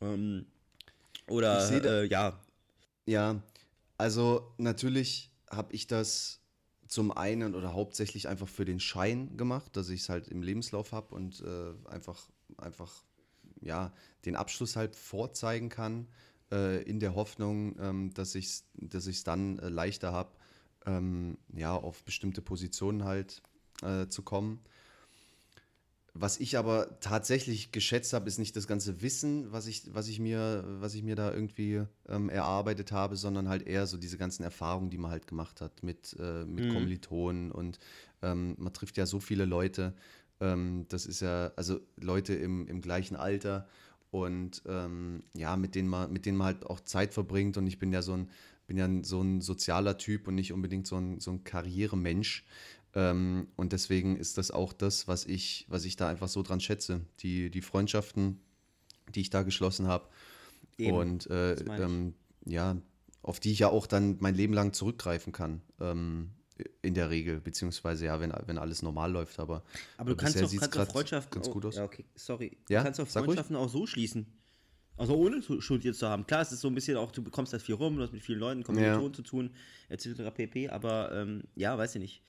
[0.01, 0.45] Ähm,
[1.27, 2.39] oder, äh, ja,
[3.05, 3.41] Ja,
[3.97, 6.41] also natürlich habe ich das
[6.87, 10.91] zum einen oder hauptsächlich einfach für den Schein gemacht, dass ich es halt im Lebenslauf
[10.91, 13.03] habe und äh, einfach, einfach
[13.61, 13.93] ja,
[14.25, 16.07] den Abschluss halt vorzeigen kann,
[16.51, 20.31] äh, in der Hoffnung, ähm, dass ich es dass ich's dann äh, leichter habe,
[20.85, 23.41] ähm, ja, auf bestimmte Positionen halt
[23.83, 24.61] äh, zu kommen.
[26.13, 30.19] Was ich aber tatsächlich geschätzt habe, ist nicht das ganze Wissen, was ich, was ich,
[30.19, 34.43] mir, was ich mir da irgendwie ähm, erarbeitet habe, sondern halt eher so diese ganzen
[34.43, 36.67] Erfahrungen, die man halt gemacht hat mit, äh, mit Mhm.
[36.67, 37.79] Kommilitonen und
[38.21, 39.93] ähm, man trifft ja so viele Leute.
[40.41, 43.67] Ähm, das ist ja, also Leute im, im gleichen Alter
[44.09, 47.79] und ähm, ja, mit denen man, mit denen man halt auch Zeit verbringt und ich
[47.79, 48.29] bin ja so ein,
[48.67, 52.45] bin ja so ein sozialer Typ und nicht unbedingt so ein, so ein Karrieremensch.
[52.93, 56.59] Ähm, und deswegen ist das auch das, was ich, was ich da einfach so dran
[56.59, 57.01] schätze.
[57.19, 58.39] Die, die Freundschaften,
[59.15, 60.07] die ich da geschlossen habe.
[60.79, 62.13] Und äh, das ähm,
[62.45, 62.75] ja,
[63.21, 65.61] auf die ich ja auch dann mein Leben lang zurückgreifen kann.
[65.79, 66.31] Ähm,
[66.81, 69.63] in der Regel, beziehungsweise ja, wenn, wenn alles normal läuft, aber.
[69.97, 71.75] aber du äh, kannst doch, kannst grad Freundschaften ganz auch- gut aus.
[71.75, 72.57] Ja, okay, sorry.
[72.69, 73.09] Ja, Du kannst ruhig.
[73.25, 74.27] Freundschaften auch so schließen.
[74.97, 76.27] Also ohne zu- studiert zu haben.
[76.27, 78.21] Klar, es ist so ein bisschen auch, du bekommst halt viel rum, du hast mit
[78.21, 79.51] vielen Leuten, Kommilitonen zu tun,
[79.89, 80.09] etc.
[80.33, 80.69] pp.
[80.69, 82.23] Aber ähm, ja, weiß ich nicht.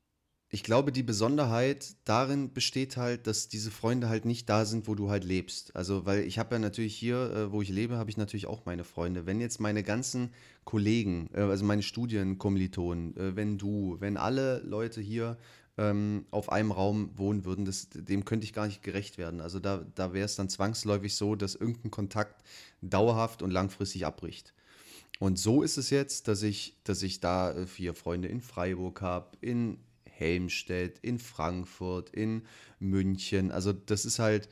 [0.54, 4.94] Ich glaube, die Besonderheit darin besteht halt, dass diese Freunde halt nicht da sind, wo
[4.94, 5.74] du halt lebst.
[5.74, 8.66] Also, weil ich habe ja natürlich hier, äh, wo ich lebe, habe ich natürlich auch
[8.66, 9.24] meine Freunde.
[9.24, 10.28] Wenn jetzt meine ganzen
[10.64, 15.38] Kollegen, äh, also meine Studienkommilitonen, äh, wenn du, wenn alle Leute hier
[15.78, 19.40] ähm, auf einem Raum wohnen würden, das, dem könnte ich gar nicht gerecht werden.
[19.40, 22.44] Also da, da wäre es dann zwangsläufig so, dass irgendein Kontakt
[22.82, 24.52] dauerhaft und langfristig abbricht.
[25.18, 29.38] Und so ist es jetzt, dass ich, dass ich da vier Freunde in Freiburg habe,
[29.40, 29.78] in
[30.22, 32.42] Helmstedt, in Frankfurt, in
[32.78, 33.50] München.
[33.50, 34.48] Also das ist halt,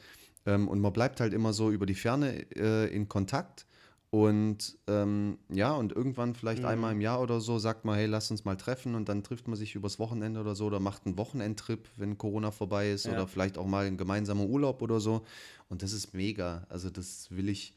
[0.46, 3.66] ähm, und man bleibt halt immer so über die Ferne äh, in Kontakt.
[4.12, 8.28] Und ähm, ja, und irgendwann vielleicht einmal im Jahr oder so sagt man, hey, lass
[8.33, 11.16] uns mal treffen und dann trifft man sich übers Wochenende oder so oder macht einen
[11.16, 13.12] Wochenendtrip, wenn Corona vorbei ist Ja.
[13.12, 15.24] oder vielleicht auch mal einen gemeinsamen Urlaub oder so.
[15.68, 16.66] Und das ist mega.
[16.68, 17.72] Also das will ich,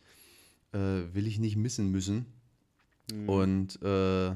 [0.71, 0.77] äh,
[1.13, 2.25] will ich nicht missen müssen.
[3.27, 4.35] Und äh,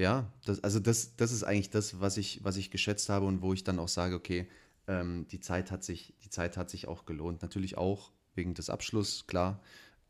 [0.00, 3.42] ja, das, also das, das ist eigentlich das, was ich, was ich geschätzt habe und
[3.42, 4.48] wo ich dann auch sage, okay,
[4.88, 7.42] ähm, die Zeit hat sich, die Zeit hat sich auch gelohnt.
[7.42, 9.60] Natürlich auch wegen des Abschlusses, klar.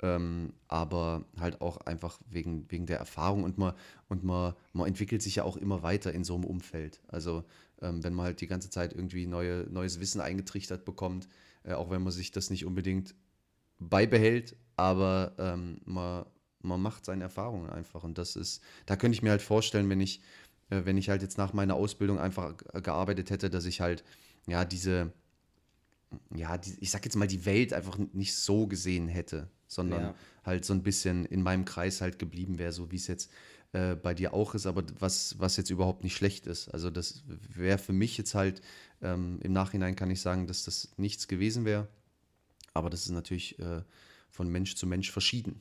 [0.03, 3.75] Ähm, aber halt auch einfach wegen, wegen der Erfahrung und man,
[4.09, 7.01] und man, man entwickelt sich ja auch immer weiter in so einem Umfeld.
[7.09, 7.45] Also
[7.83, 11.29] ähm, wenn man halt die ganze Zeit irgendwie neue, neues Wissen eingetrichtert bekommt,
[11.65, 13.15] äh, auch wenn man sich das nicht unbedingt
[13.79, 16.25] beibehält, aber ähm, man,
[16.63, 18.05] man macht seine Erfahrungen einfach.
[18.05, 20.21] Und das ist, da könnte ich mir halt vorstellen, wenn ich,
[20.71, 24.05] äh, wenn ich halt jetzt nach meiner Ausbildung einfach gearbeitet hätte, dass ich halt,
[24.47, 25.13] ja, diese,
[26.35, 30.15] ja, die, ich sag jetzt mal, die Welt einfach nicht so gesehen hätte, sondern Ja.
[30.45, 33.31] halt so ein bisschen in meinem Kreis halt geblieben wäre, so wie es jetzt
[33.73, 36.69] äh, bei dir auch ist, aber was, was jetzt überhaupt nicht schlecht ist.
[36.69, 37.23] Also das
[37.55, 38.61] wäre für mich jetzt halt,
[39.01, 41.87] ähm, im Nachhinein kann ich sagen, dass das nichts gewesen wäre.
[42.75, 43.83] Aber das ist natürlich äh,
[44.31, 45.61] von Mensch zu Mensch verschieden.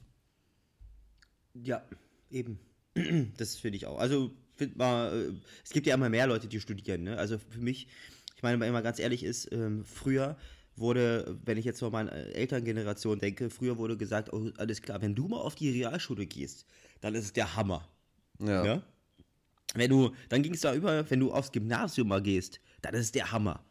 [1.64, 1.84] Ja,
[2.32, 2.60] eben.
[3.38, 4.00] Das finde ich auch.
[4.00, 7.04] Also, find mal, äh, es gibt ja immer mehr Leute, die studieren.
[7.04, 7.18] Ne?
[7.18, 7.88] Also für mich,
[8.36, 10.38] ich meine, wenn man ganz ehrlich ist, ähm, früher
[10.76, 15.16] wurde, wenn ich jetzt mal meine Elterngeneration denke, früher wurde gesagt, oh, alles klar, wenn
[15.16, 16.66] du mal auf die Realschule gehst,
[17.02, 17.88] dann ist es der Hammer.
[18.40, 18.66] Ja.
[18.66, 18.84] Ja?
[19.76, 23.02] Wenn du, dann ging es da über, wenn du aufs Gymnasium mal gehst, dann ist
[23.06, 23.64] es der Hammer.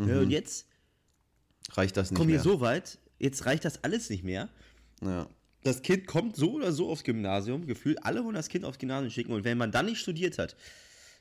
[0.00, 0.66] Ja, und jetzt
[1.72, 2.44] Reicht das nicht kommen wir mehr?
[2.44, 4.48] so weit, jetzt reicht das alles nicht mehr
[5.02, 5.28] Ja.
[5.64, 9.10] Das Kind kommt so oder so aufs Gymnasium, gefühlt alle wollen das Kind aufs Gymnasium
[9.10, 10.56] schicken und wenn man dann nicht studiert hat,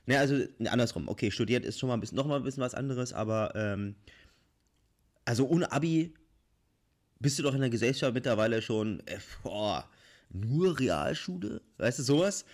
[0.06, 2.62] ne, also ne, andersrum, okay, studiert ist schon mal ein bisschen, noch mal ein bisschen
[2.64, 3.96] was anderes, aber ähm,
[5.26, 6.14] also ohne Abi
[7.20, 9.90] bist du doch in der Gesellschaft mittlerweile schon, äh, boah,
[10.30, 12.46] nur Realschule, weißt du, sowas?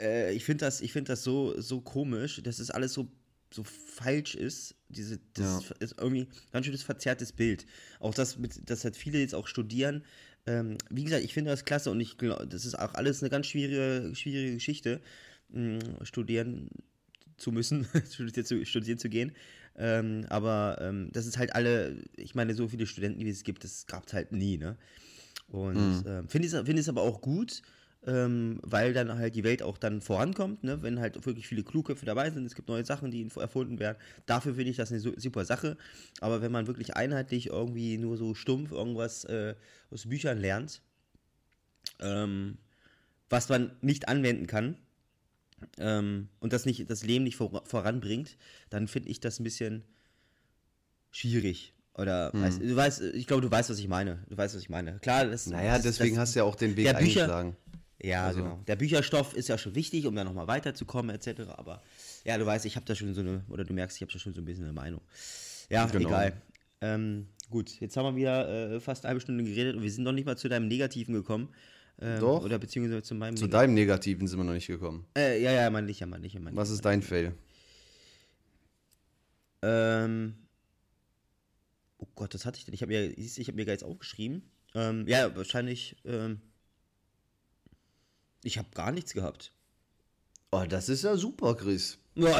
[0.00, 3.08] Äh, ich finde das, ich find das so, so komisch, dass es alles so,
[3.52, 4.74] so falsch ist.
[4.88, 5.76] Diese, das Ja.
[5.78, 7.66] ist irgendwie ein ganz schönes verzerrtes Bild.
[8.00, 10.04] Auch das, mit, dass halt viele jetzt auch studieren.
[10.46, 13.30] Ähm, wie gesagt, ich finde das klasse und ich glaube, das ist auch alles eine
[13.30, 15.00] ganz schwierige, schwierige Geschichte.
[15.50, 16.68] mh, studieren
[17.36, 19.32] zu müssen, studieren, zu, studieren zu gehen.
[19.76, 23.64] Ähm, aber ähm, das ist halt alle, ich meine, so viele Studenten, wie es gibt,
[23.64, 24.76] das gab es halt nie, ne?
[25.48, 26.04] Und Mhm.
[26.06, 27.62] ähm, finde ich find es aber auch gut,
[28.06, 30.82] ähm, weil dann halt die Welt auch dann vorankommt, ne?
[30.82, 33.96] wenn halt wirklich viele Klugköpfe dabei sind, es gibt neue Sachen, die erfunden werden.
[34.26, 35.76] Dafür finde ich das eine su- super Sache.
[36.20, 39.54] Aber wenn man wirklich einheitlich irgendwie nur so stumpf irgendwas äh,
[39.90, 40.82] aus Büchern lernt,
[42.00, 42.58] ähm,
[43.30, 44.76] was man nicht anwenden kann
[45.78, 48.36] ähm, und das, nicht, das Leben nicht vor, voranbringt,
[48.70, 49.82] dann finde ich das ein bisschen
[51.10, 51.72] schwierig.
[51.96, 52.42] Oder Hm.
[52.42, 54.24] weißt, du weißt, ich glaube, du weißt, was ich meine.
[54.28, 54.98] Du weißt, was ich meine.
[54.98, 57.56] Klar, das Naja, das, deswegen das, hast du ja auch den Weg Bücher- eingeschlagen.
[58.02, 58.60] Ja, Also- genau.
[58.66, 61.42] Der Bücherstoff ist ja schon wichtig, um da nochmal weiterzukommen, etc.
[61.56, 61.82] Aber
[62.24, 64.18] ja, du weißt, ich habe da schon so eine, oder du merkst, ich habe da
[64.18, 65.00] schon so ein bisschen eine Meinung.
[65.70, 66.08] Ja, Genau.
[66.08, 66.32] egal.
[66.80, 70.04] Ähm, gut, jetzt haben wir wieder äh, fast eine halbe Stunde geredet und wir sind
[70.04, 71.48] noch nicht mal zu deinem Negativen gekommen.
[72.00, 72.42] Ähm, Doch.
[72.44, 75.06] Oder beziehungsweise zu meinem Zu Neg- deinem Negativen sind wir noch nicht gekommen.
[75.16, 76.36] Äh, ja, ja, meine ich, ja, meine ich.
[76.52, 77.32] Was ist dein Fail?
[79.62, 80.34] Ähm,
[81.98, 82.74] oh Gott, das hatte ich denn?
[82.74, 84.42] Ich habe mir, siehst du, ich habe mir gar jetzt aufgeschrieben.
[84.74, 86.40] Ähm, ja, wahrscheinlich, ähm,
[88.44, 89.50] ich habe gar nichts gehabt.
[90.52, 91.98] Oh, das ist ja super, Chris.
[92.14, 92.26] Ja,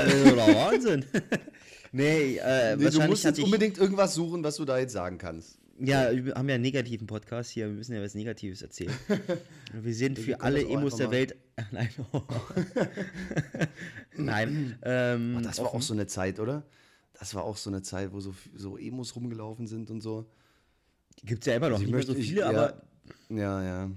[0.46, 1.04] Wahnsinn.
[1.92, 4.78] nee, äh, Nee, du wahrscheinlich musst hatte jetzt ich, unbedingt irgendwas suchen, was du da
[4.78, 5.58] jetzt sagen kannst.
[5.80, 8.94] Ja, wir haben ja einen negativen Podcast hier, wir müssen ja was Negatives erzählen.
[9.72, 11.34] Wir sind für alle Emos der Welt.
[11.72, 11.88] Nein.
[14.16, 14.78] Nein.
[14.82, 15.76] Ähm, Oh, das war offen.
[15.78, 16.62] auch so eine Zeit, oder?
[17.18, 20.26] Das war auch so eine Zeit, wo so, so Emos rumgelaufen sind und so.
[21.24, 22.48] Gibt's ja immer noch, Ich nicht mehr so möchte- ich- viele, ja.
[22.50, 22.82] aber,
[23.30, 23.90] Ja, ja.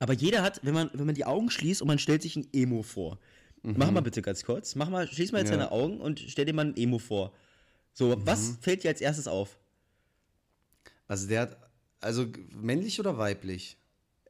[0.00, 2.48] Aber jeder hat, wenn man, wenn man die Augen schließt und man stellt sich ein
[2.52, 3.18] Emo vor.
[3.62, 4.74] Mach mal bitte ganz kurz.
[4.74, 5.58] Mach mal, schließ mal jetzt Mhm.
[5.60, 5.66] Ja.
[5.66, 7.32] deine Augen und stell dir mal ein Emo vor.
[7.92, 8.26] So, Mhm.
[8.26, 9.58] was fällt dir als erstes auf?
[11.06, 11.56] Also der hat,
[12.00, 13.76] also männlich oder weiblich?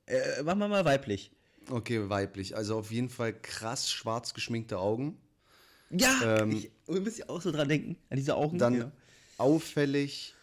[0.07, 1.31] Äh, mach mal mal weiblich.
[1.71, 2.57] Okay, weiblich.
[2.57, 5.17] Also auf jeden Fall krass schwarz geschminkte Augen.
[5.91, 8.59] Ja, Ähm, ich, ihr müsst ja auch so dran denken, an diese Augen.
[8.59, 8.93] Dann ja.
[9.39, 10.35] auffällig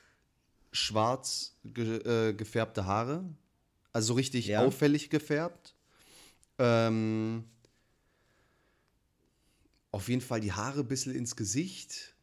[0.71, 1.97] schwarz ge
[2.29, 3.25] äh, gefärbte Haare.
[3.97, 4.63] Also so richtig Ja.
[4.63, 5.73] auffällig gefärbt.
[6.59, 7.45] Ähm,
[9.89, 12.13] auf jeden Fall die Haare ein bisschen ins Gesicht.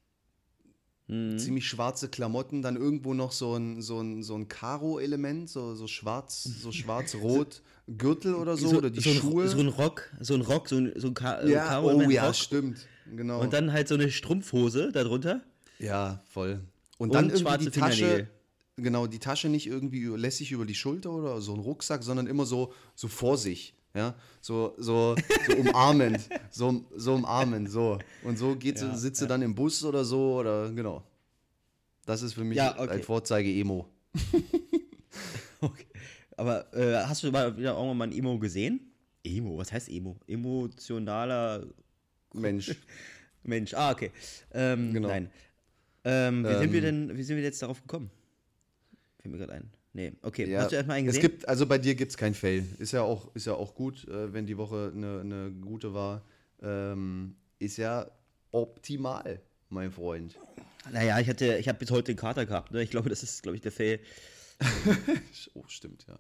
[1.09, 1.37] Mhm.
[1.37, 5.89] Ziemlich schwarze Klamotten, dann irgendwo noch so ein, so ein, so ein Karo-Element, so, so
[5.89, 9.43] schwarz, so schwarz-rot, Gürtel oder so, oder die so, Schuhe.
[9.43, 12.01] Ein, so ein Rock, so ein Rock, so ein, so ein Ka ja, Karo oh
[12.01, 12.13] Rock.
[12.13, 12.87] ja, stimmt.
[13.17, 13.41] Genau.
[13.41, 15.43] Und dann halt so eine Strumpfhose darunter.
[15.81, 16.61] Ja, voll.
[16.99, 18.29] Und, Und dann irgendwie schwarze die Tasche.
[18.77, 22.47] Genau, die Tasche nicht irgendwie lässig über die Schulter oder so ein Rucksack, sondern immer
[22.47, 23.75] so, so vor sich.
[23.97, 25.15] Ja, so, so,
[25.47, 26.19] so umarmend,
[26.51, 27.99] so, so umarmend, so.
[28.25, 31.05] Und so geht Ja, sitzt sie dann im Bus oder so, oder genau.
[32.05, 32.91] Das ist für mich Ja, okay.
[32.95, 33.87] ein Vorzeige-Emo.
[35.61, 35.87] Okay.
[36.37, 38.81] Aber äh, hast du mal wieder irgendwann mal ein Emo gesehen?
[39.23, 40.19] Emo, was heißt Emo?
[40.27, 41.65] Emotionaler
[42.35, 42.75] Mensch.
[43.45, 43.73] Mensch.
[43.73, 44.11] Ah, okay.
[44.53, 45.09] Ähm, Genau.
[45.09, 45.31] Nein.
[46.05, 48.11] Ähm, wie sind wir Ähm, denn, wie sind wir jetzt darauf gekommen?
[49.25, 49.71] Fällt mir gerade ein.
[49.95, 50.51] Nee, okay.
[50.51, 51.31] Ja, Hast du erstmal einen es gesehen?
[51.31, 52.63] gibt, also bei dir gibt es kein Fail.
[52.79, 56.23] Ist ja auch, ist ja auch gut, äh, wenn die Woche eine, eine gute war.
[56.61, 58.11] Ähm, ist ja
[58.51, 60.39] optimal, mein Freund.
[60.93, 62.73] naja, ich hatte, ich habe bis heute den Kater gehabt.
[62.73, 62.83] Ne?
[62.83, 63.99] Ich glaube, das ist, glaube ich, der Fail.
[65.55, 66.19] Oh, stimmt, ja.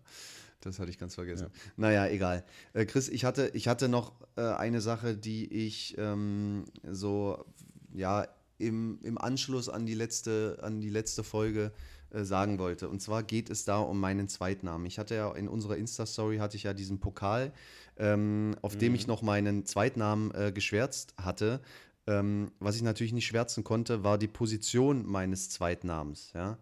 [0.62, 1.48] Das hatte ich ganz vergessen.
[1.76, 2.42] Naja, egal.
[2.72, 7.44] Äh, Chris, ich hatte, ich hatte noch äh, eine Sache, die ich ähm, so,
[7.92, 11.70] ja, im, im Anschluss an die letzte, an die letzte Folge
[12.14, 12.88] äh, sagen wollte.
[12.88, 14.86] Und zwar geht es da um meinen Zweitnamen.
[14.86, 17.52] Ich hatte ja in unserer Insta-Story hatte ich ja diesen Pokal,
[17.96, 21.60] ähm, auf dem ich noch meinen Zweitnamen äh, geschwärzt hatte.
[22.06, 26.58] Ähm, was ich natürlich nicht schwärzen konnte, war die Position meines Zweitnamens, ja.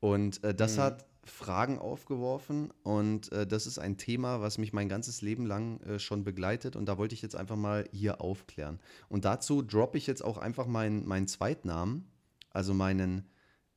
[0.00, 4.88] Und äh, das hat Fragen aufgeworfen und äh, das ist ein Thema, was mich mein
[4.88, 8.80] ganzes Leben lang äh, schon begleitet und da wollte ich jetzt einfach mal hier aufklären.
[9.08, 12.06] Und dazu droppe ich jetzt auch einfach meinen, meinen Zweitnamen,
[12.50, 13.26] also meinen,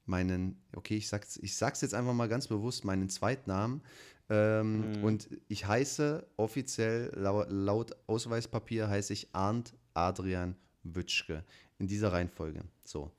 [0.08, 3.82] meinen, okay, ich sag's, ich sag's jetzt einfach mal ganz bewusst, meinen Zweitnamen.
[4.30, 11.44] Ähm, Und ich heiße offiziell lau laut Ausweispapier heiße ich Arndt Adrian Wütschke.
[11.80, 12.64] In dieser Reihenfolge.
[12.84, 13.12] So.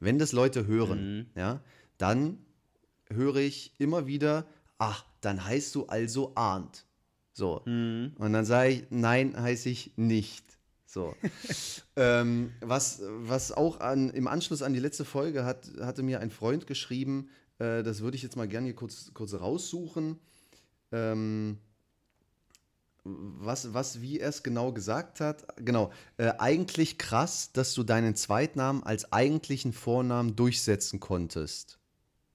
[0.00, 1.60] Wenn das Leute hören, ja,
[1.98, 2.38] dann
[3.10, 4.46] höre ich immer wieder,
[4.78, 6.84] ach, dann heißt du also Arndt.
[7.32, 7.62] So.
[8.16, 10.57] Und dann sage ich, nein, heiße ich nicht.
[10.88, 11.14] So.
[11.96, 16.30] ähm, was, was auch an, im Anschluss an die letzte Folge hat, hatte mir ein
[16.30, 20.18] Freund geschrieben, äh, das würde ich jetzt mal gerne hier kurz, kurz raussuchen.
[20.90, 21.58] Ähm,
[23.04, 25.46] was, was, wie er es genau gesagt hat.
[25.58, 25.92] Genau.
[26.16, 31.77] Äh, eigentlich krass, dass du deinen Zweitnamen als eigentlichen Vornamen durchsetzen konntest.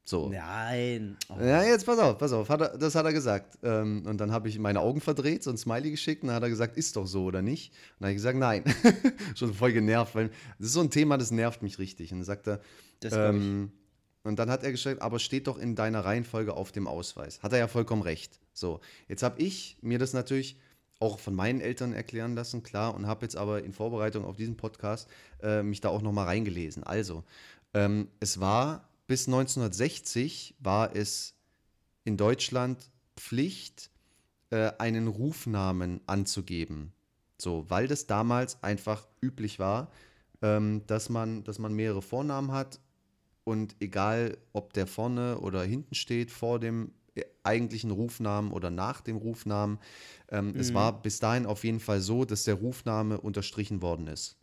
[0.06, 0.30] So.
[0.30, 1.18] Nein.
[1.30, 1.39] Oh.
[1.39, 2.50] Ja, jetzt pass auf, pass auf.
[2.50, 3.58] Hat er, das hat er gesagt.
[3.63, 6.44] Ähm, und dann habe ich meine Augen verdreht, so ein Smiley geschickt und dann hat
[6.44, 7.72] er gesagt, ist doch so oder nicht?
[7.72, 8.63] Und dann habe ich gesagt, nein.
[9.36, 12.12] Schon voll genervt, weil das ist so ein Thema, das nervt mich richtig.
[12.12, 12.60] Und dann sagt er,
[13.12, 13.72] ähm,
[14.24, 17.42] und dann hat er geschrieben, aber steht doch in deiner Reihenfolge auf dem Ausweis.
[17.42, 18.39] Hat er ja vollkommen recht.
[18.54, 20.60] So, jetzt habe ich mir das natürlich
[21.00, 24.56] auch von meinen Eltern erklären lassen, klar, und habe jetzt aber in Vorbereitung auf diesen
[24.56, 25.10] Podcast
[25.42, 26.84] äh, mich da auch nochmal reingelesen.
[26.84, 27.24] Also,
[27.74, 31.36] ähm, es war bis 1960 war es
[32.04, 33.92] in Deutschland Pflicht,
[34.50, 36.94] äh, einen Rufnamen anzugeben.
[37.38, 39.92] So, weil das damals einfach üblich war,
[40.42, 42.80] ähm, dass, man, dass man mehrere Vornamen hat
[43.44, 46.92] und egal, ob der vorne oder hinten steht, vor dem
[47.44, 49.80] eigentlichen Rufnamen oder nach dem Rufnamen,
[50.30, 50.60] ähm, mhm.
[50.60, 54.38] es war bis dahin auf jeden Fall so, dass der Rufname unterstrichen worden ist.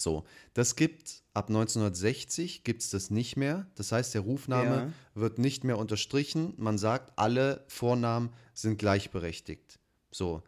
[0.00, 3.66] So, das gibt ab 1960 gibt es das nicht mehr.
[3.74, 4.92] Das heißt, der Rufname ja.
[5.14, 6.54] wird nicht mehr unterstrichen.
[6.56, 9.78] Man sagt, alle Vornamen sind gleichberechtigt.
[10.10, 10.42] So,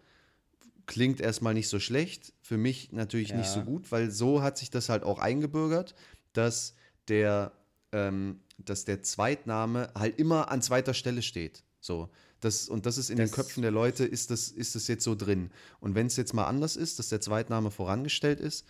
[0.86, 2.32] klingt erstmal nicht so schlecht.
[2.40, 3.36] Für mich natürlich ja.
[3.36, 5.94] nicht so gut, weil so hat sich das halt auch eingebürgert,
[6.32, 6.74] dass
[7.08, 7.52] der,
[7.92, 11.62] ähm, dass der Zweitname halt immer an zweiter Stelle steht.
[11.80, 12.08] So.
[12.40, 15.04] Das, und das ist in das den Köpfen der Leute, ist das, ist das jetzt
[15.04, 15.50] so drin.
[15.78, 18.66] Und wenn es jetzt mal anders ist, dass der Zweitname vorangestellt ist,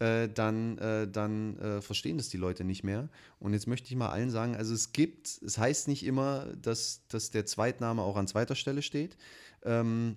[0.00, 3.08] äh, dann, äh, dann äh, verstehen das die Leute nicht mehr.
[3.38, 7.02] Und jetzt möchte ich mal allen sagen, also es gibt, es heißt nicht immer, dass,
[7.08, 9.16] dass der Zweitname auch an zweiter Stelle steht.
[9.62, 10.16] Ähm,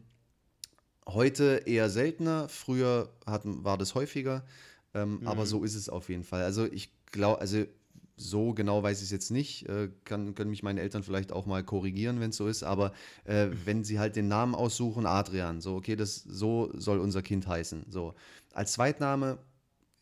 [1.06, 4.46] heute eher seltener, früher hat, war das häufiger,
[4.93, 5.28] ähm, mhm.
[5.28, 6.43] aber so ist es auf jeden Fall.
[6.43, 7.65] Also ich glaube, also
[8.15, 9.67] so genau weiß ich es jetzt nicht.
[9.67, 12.63] Äh, kann, können mich meine Eltern vielleicht auch mal korrigieren, wenn es so ist.
[12.63, 12.93] Aber
[13.26, 17.48] äh, wenn sie halt den Namen aussuchen, Adrian, so, okay, das, so soll unser Kind
[17.48, 17.88] heißen.
[17.89, 18.13] So.
[18.54, 19.39] Als Zweitname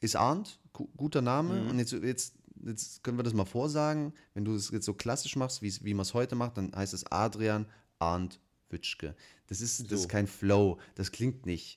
[0.02, 0.60] ist Arndt,
[0.98, 1.62] guter Name.
[1.62, 1.70] Mhm.
[1.70, 2.36] Und jetzt, jetzt,
[2.66, 4.14] jetzt können wir das mal vorsagen.
[4.34, 7.10] Wenn du es jetzt so klassisch machst, wie man es heute macht, dann heißt es
[7.12, 7.66] Adrian
[8.00, 9.16] Arndt Witschke.
[9.48, 9.84] Das ist, so.
[9.84, 10.80] das ist kein Flow.
[10.96, 11.76] Das klingt nicht.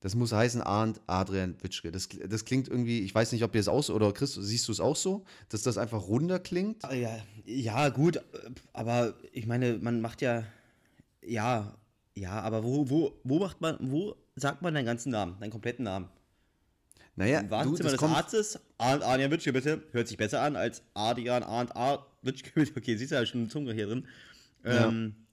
[0.00, 1.92] Das muss heißen Arndt Adrian Witschke.
[1.92, 4.66] Das, das klingt irgendwie, ich weiß nicht, ob ihr es auch so, oder Chris, siehst
[4.66, 6.84] du es auch so, dass das einfach runder klingt?
[6.86, 8.18] Ah, ja, ja, gut,
[8.72, 10.44] aber ich meine, man macht ja,
[11.22, 11.76] ja,
[12.14, 15.84] ja, aber wo, wo, wo macht man, wo sagt man deinen ganzen Namen, deinen kompletten
[15.84, 16.08] Namen?
[17.20, 19.82] Naja, Im Wartezimmer des Arztes, Arndt Adrian Witschke, bitte.
[19.92, 22.50] Hört sich besser an als Adrian Arndt Arndt Witschke.
[22.74, 24.08] Okay, siehst du ja schon eine Zunge hier drin.
[24.64, 25.26] Ähm,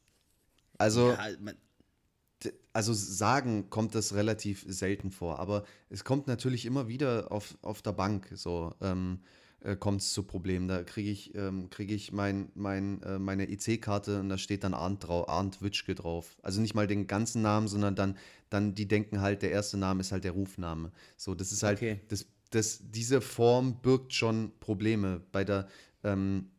[0.78, 7.32] also, ja, also sagen kommt das relativ selten vor, aber es kommt natürlich immer wieder
[7.32, 8.76] auf, auf der Bank so.
[8.82, 9.22] Ähm,
[9.62, 10.68] äh, kommt es zu Problemen.
[10.68, 14.74] Da kriege ich, ähm, krieg ich mein, mein, äh, meine EC-Karte und da steht dann
[14.74, 16.38] Arndt, drauf, Arndt Witschke drauf.
[16.42, 18.18] Also nicht mal den ganzen Namen, sondern dann,
[18.50, 20.92] dann die denken halt, der erste Name ist halt der Rufname.
[21.16, 22.02] So, das ist halt, okay.
[22.08, 25.22] das, das, diese Form birgt schon Probleme.
[25.32, 25.68] Bei der,
[26.04, 26.50] ähm,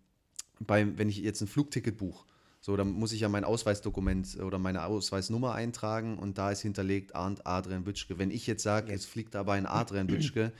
[0.60, 2.24] bei, wenn ich jetzt ein Flugticket buche,
[2.60, 7.14] so, dann muss ich ja mein Ausweisdokument oder meine Ausweisnummer eintragen und da ist hinterlegt
[7.14, 8.18] Arndt Adrian Witschke.
[8.18, 10.52] Wenn ich jetzt sage, jetzt fliegt dabei ein Adrian Witschke,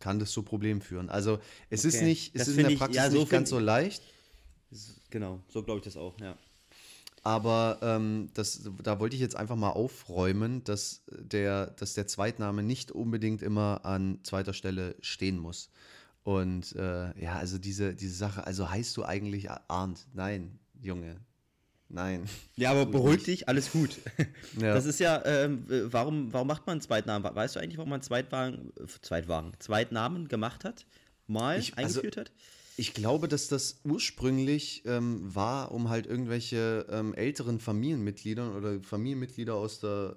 [0.00, 1.08] kann das zu Problemen führen.
[1.08, 1.96] Also es okay.
[1.96, 4.02] ist nicht, es das ist in der Praxis ich, ja, so nicht ganz so leicht.
[5.10, 6.36] Genau, so glaube ich das auch, ja.
[7.22, 12.62] Aber ähm, das, da wollte ich jetzt einfach mal aufräumen, dass der, dass der Zweitname
[12.62, 15.70] nicht unbedingt immer an zweiter Stelle stehen muss.
[16.22, 20.06] Und äh, ja, also diese, diese Sache, also heißt du eigentlich Arndt?
[20.14, 21.16] Nein, Junge,
[21.92, 22.24] Nein.
[22.56, 23.98] Ja, aber beruhig dich, alles gut.
[24.60, 24.74] Ja.
[24.74, 27.34] Das ist ja, ähm, warum, warum macht man einen Zweitnamen?
[27.34, 30.86] Weißt du eigentlich, warum man einen Zweitwagen, Zweitwagen, Zweitnamen gemacht hat?
[31.26, 32.36] Mal ich, also eingeführt also, hat?
[32.76, 39.54] Ich glaube, dass das ursprünglich ähm, war, um halt irgendwelche ähm, älteren Familienmitgliedern oder Familienmitglieder
[39.54, 40.16] aus, der,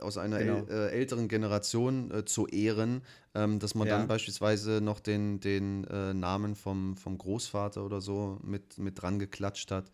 [0.00, 0.66] aus einer genau.
[0.66, 3.02] äl, äh, älteren Generation äh, zu ehren,
[3.34, 3.98] ähm, dass man ja.
[3.98, 9.18] dann beispielsweise noch den, den äh, Namen vom, vom Großvater oder so mit, mit dran
[9.18, 9.90] geklatscht hat.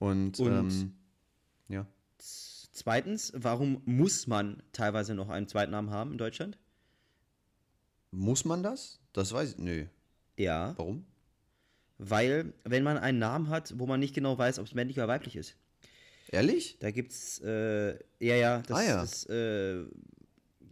[0.00, 0.92] Und, Und ähm,
[1.68, 1.86] ja.
[2.18, 6.58] Zweitens, warum muss man teilweise noch einen Zweitnamen haben in Deutschland?
[8.10, 8.98] Muss man das?
[9.12, 9.58] Das weiß ich.
[9.58, 9.84] Nö.
[10.38, 10.74] Ja.
[10.78, 11.04] Warum?
[11.98, 15.06] Weil, wenn man einen Namen hat, wo man nicht genau weiß, ob es männlich oder
[15.06, 15.56] weiblich ist.
[16.28, 16.78] Ehrlich?
[16.80, 19.00] Da gibt's, äh, ja, ja, das, ah, ja.
[19.02, 19.84] das äh,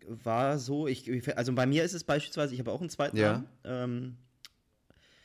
[0.07, 0.87] war so.
[0.87, 3.33] Ich, also bei mir ist es beispielsweise, ich habe auch einen zweiten ja.
[3.33, 3.49] Namen.
[3.65, 4.17] Ähm,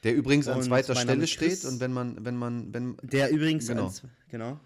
[0.04, 2.98] der übrigens an zweiter Stelle steht und wenn man, wenn man, wenn.
[3.04, 3.84] Der übrigens genau.
[3.84, 4.60] Ans, genau.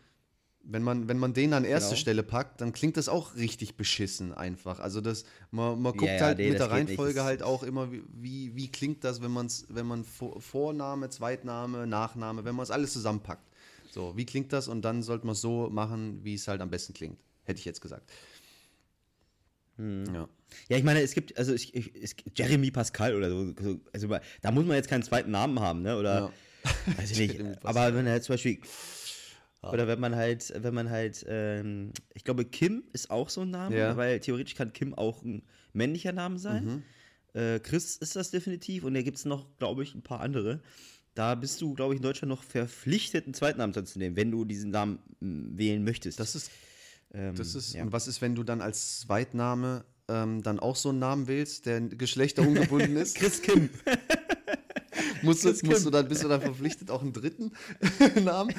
[0.69, 2.01] Wenn man, wenn man den an erste genau.
[2.01, 4.79] Stelle packt, dann klingt das auch richtig beschissen einfach.
[4.79, 7.89] Also das, man, man guckt ja, ja, halt nee, mit der Reihenfolge halt auch immer,
[7.91, 12.71] wie, wie klingt das, wenn man es, wenn man Vorname, Zweitname, Nachname, wenn man es
[12.71, 13.47] alles zusammenpackt.
[13.91, 14.67] So, wie klingt das?
[14.67, 17.17] Und dann sollte man es so machen, wie es halt am besten klingt.
[17.45, 18.11] Hätte ich jetzt gesagt.
[19.77, 20.05] Hm.
[20.13, 20.29] Ja.
[20.69, 23.53] Ja, ich meine, es gibt, also ich, ich, es, Jeremy Pascal oder so,
[23.93, 24.07] also
[24.41, 25.97] da muss man jetzt keinen zweiten Namen haben, ne?
[25.97, 26.31] Oder
[26.97, 27.41] Weiß ich nicht.
[27.63, 28.59] Aber wenn er halt zum Beispiel.
[29.61, 33.49] Oder wenn man halt, wenn man halt, ähm, ich glaube, Kim ist auch so ein
[33.49, 33.97] Name, Ja.
[33.97, 36.83] weil theoretisch kann Kim auch ein männlicher Name sein.
[37.33, 40.61] Äh, Chris ist das definitiv und da gibt es noch, glaube ich, ein paar andere.
[41.15, 44.31] Da bist du, glaube ich, in Deutschland noch verpflichtet, einen zweiten Namen zu nehmen, wenn
[44.31, 46.19] du diesen Namen mm, wählen möchtest.
[46.19, 46.51] Das ist,
[47.13, 47.83] ähm, das ist, ja.
[47.83, 51.65] und was ist, wenn du dann als Zweitname ähm, dann auch so einen Namen wählst,
[51.65, 53.15] der geschlechterungebunden ist?
[53.19, 53.69] Chris Kim.
[55.21, 57.51] musst, du, musst du dann, bist du dann verpflichtet, auch einen dritten
[58.23, 58.53] Namen?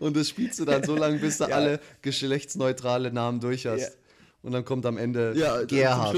[0.00, 1.56] und das spielst du dann so lange, bis du Ja.
[1.56, 3.80] alle geschlechtsneutrale Namen durch hast.
[3.80, 3.88] Ja.
[4.42, 6.16] Und dann kommt am Ende Ja, Gerhard.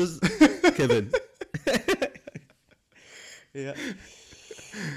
[0.77, 1.11] Kevin.
[3.55, 3.73] ja.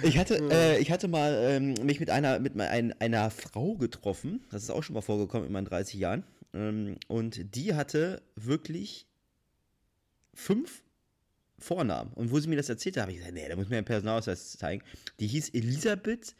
[0.03, 4.43] Ich hatte, äh, ich hatte mal ähm, mich mit einer, mit ein, einer Frau getroffen.
[4.51, 6.23] Das ist auch schon mal vorgekommen in meinen 30 Jahren.
[6.53, 9.07] Ähm, und die hatte wirklich
[10.33, 10.83] fünf
[11.59, 12.11] Vornamen.
[12.13, 13.85] Und wo sie mir das erzählt hat, habe ich gesagt, nee, da muss mir ein
[13.85, 14.83] Personalausweis zeigen.
[15.19, 16.35] Die hieß Elisabeth,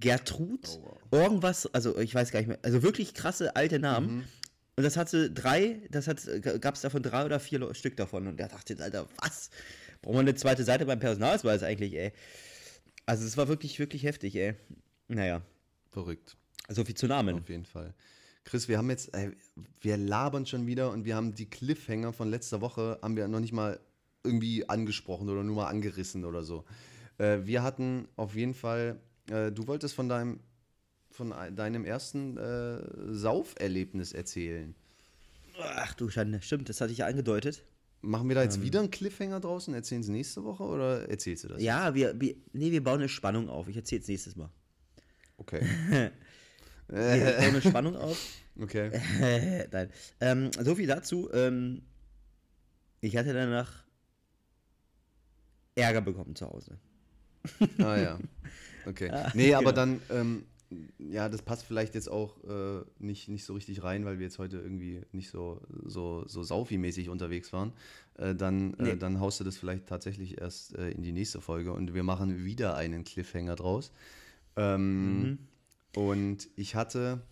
[0.00, 4.16] Gertrud, Oh, irgendwas, also ich weiß gar nicht mehr, also wirklich krasse alte Namen.
[4.16, 4.24] Mhm.
[4.76, 6.22] Und das hatte drei, das hat,
[6.60, 8.26] gab es davon drei oder vier Stück davon.
[8.26, 9.48] Und der dachte jetzt, Alter, was?
[10.02, 12.12] Brauchen wir eine zweite Seite beim Personalausweis eigentlich, ey?
[13.06, 14.54] Also es war wirklich, wirklich heftig, ey.
[15.08, 15.42] Naja,
[15.92, 16.36] Verrückt.
[16.68, 17.36] so viel zu Namen.
[17.40, 17.94] Auf jeden Fall.
[18.44, 19.30] Chris, wir haben jetzt, ey,
[19.80, 23.40] wir labern schon wieder und wir haben die Cliffhanger von letzter Woche, haben wir noch
[23.40, 23.80] nicht mal
[24.24, 26.64] irgendwie angesprochen oder nur mal angerissen oder so.
[27.18, 29.00] Äh, wir hatten auf jeden Fall,
[29.30, 30.40] äh, du wolltest von deinem,
[31.10, 32.80] von ein- deinem ersten äh,
[33.14, 34.74] Sauferlebnis erzählen.
[35.60, 37.62] Ach du Schande, stimmt, das hatte ich ja angedeutet.
[38.02, 39.74] Machen wir da jetzt wieder einen Cliffhanger draußen?
[39.74, 41.62] Erzählen Sie nächste Woche oder erzählst du das?
[41.62, 43.68] Ja, wir, wir, nee, wir bauen eine Spannung auf.
[43.68, 44.50] Ich erzähle es nächstes Mal.
[45.38, 45.62] Okay.
[46.88, 48.18] Wir bauen eine Spannung auf.
[48.58, 48.90] Okay.
[49.70, 49.90] Nein.
[50.18, 51.28] Ähm, so viel dazu.
[51.30, 51.82] Ähm,
[53.02, 53.84] ich hatte danach
[55.74, 56.78] Ärger bekommen zu Hause.
[57.76, 58.18] Ah ja.
[58.86, 59.12] Okay.
[59.34, 59.76] Nee, aber genau.
[59.76, 60.46] dann, ähm,
[60.98, 64.38] ja, das passt vielleicht jetzt auch äh, nicht, nicht so richtig rein, weil wir jetzt
[64.38, 67.72] heute irgendwie nicht so, so, so Saufi-mäßig unterwegs waren.
[68.14, 68.90] Äh, dann, Nee.
[68.90, 72.02] äh, dann haust du das vielleicht tatsächlich erst äh, in die nächste Folge und wir
[72.02, 73.92] machen wieder einen Cliffhanger draus.
[74.56, 75.38] Ähm, Mhm.
[75.94, 77.22] Und ich hatte.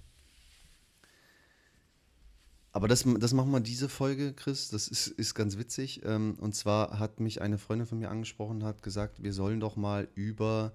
[2.73, 4.71] Aber das, das machen wir diese Folge, Chris.
[4.71, 6.01] Das ist, ist ganz witzig.
[6.05, 9.77] Ähm, und zwar hat mich eine Freundin von mir angesprochen, hat gesagt, wir sollen doch
[9.77, 10.73] mal über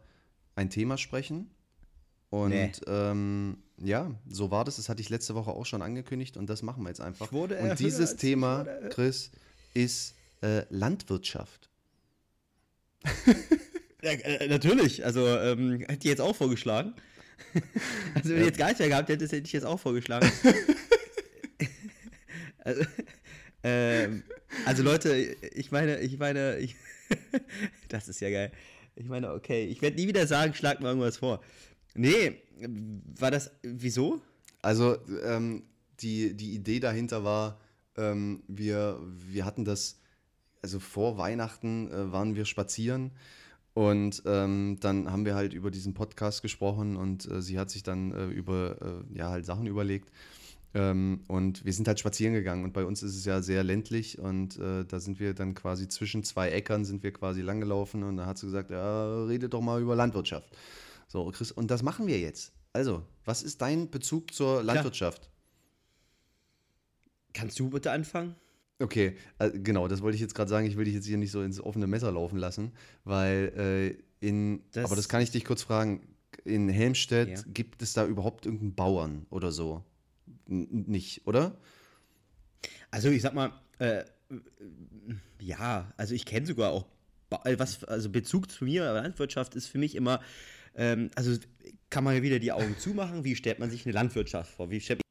[0.55, 1.49] ein Thema sprechen.
[2.29, 2.71] Und Nee.
[2.87, 4.75] ähm, ja, so war das.
[4.75, 7.27] Das hatte ich letzte Woche auch schon angekündigt und das machen wir jetzt einfach.
[7.27, 8.65] Ich und erhört, dieses ich Thema.
[8.89, 9.31] Chris,
[9.73, 11.69] ist äh, Landwirtschaft.
[14.01, 15.03] Ja, äh, natürlich.
[15.03, 16.93] Also, ähm, hätte ich jetzt auch vorgeschlagen.
[18.15, 18.39] also, wenn Ja.
[18.39, 20.31] du jetzt gar nicht mehr gehabt hättest, hätte ich jetzt auch vorgeschlagen.
[22.59, 22.81] also,
[23.63, 24.23] ähm,
[24.65, 25.13] also, Leute,
[25.53, 26.75] ich meine, ich meine, ich,
[27.89, 28.51] das ist ja geil.
[28.95, 31.41] Ich meine, okay, ich werde nie wieder sagen, schlag mal irgendwas vor.
[31.95, 32.41] Nee,
[33.19, 34.21] war das, wieso?
[34.61, 35.63] Also ähm,
[35.99, 37.59] die, die Idee dahinter war,
[37.97, 39.99] ähm, wir, wir hatten das,
[40.61, 43.11] also vor Weihnachten äh, waren wir spazieren
[43.73, 47.83] und ähm, dann haben wir halt über diesen Podcast gesprochen und äh, sie hat sich
[47.83, 50.09] dann äh, über, äh, ja, halt Sachen überlegt.
[50.73, 54.19] Ähm, und wir sind halt spazieren gegangen und bei uns ist es ja sehr ländlich
[54.19, 58.17] und äh, da sind wir dann quasi zwischen zwei Äckern sind wir quasi langgelaufen und
[58.17, 60.47] da hat sie gesagt, ja, redet doch mal über Landwirtschaft.
[61.09, 62.53] So, Chris, und das machen wir jetzt.
[62.71, 65.29] Also, was ist dein Bezug zur Landwirtschaft?
[67.33, 68.35] Kannst du bitte anfangen?
[68.79, 70.65] Okay, äh, genau, das wollte ich jetzt gerade sagen.
[70.67, 72.71] Ich will dich jetzt hier nicht so ins offene Messer laufen lassen,
[73.03, 76.07] weil äh, in, Das- aber das kann ich dich kurz fragen.
[76.45, 77.43] In Helmstedt Ja.
[77.53, 79.83] gibt es da überhaupt irgendeinen Bauern oder so?
[80.47, 81.57] N nicht, oder?
[82.91, 84.05] Also ich sag mal, äh,
[85.41, 86.85] ja, also ich kenne sogar auch,
[87.29, 90.21] Ba- äh, was, also Bezug zu mir, aber Landwirtschaft ist für mich immer,
[90.75, 91.37] ähm, also
[91.89, 94.79] kann man ja wieder die Augen zumachen, wie stellt man sich eine Landwirtschaft vor, wie
[94.79, 95.01] stellt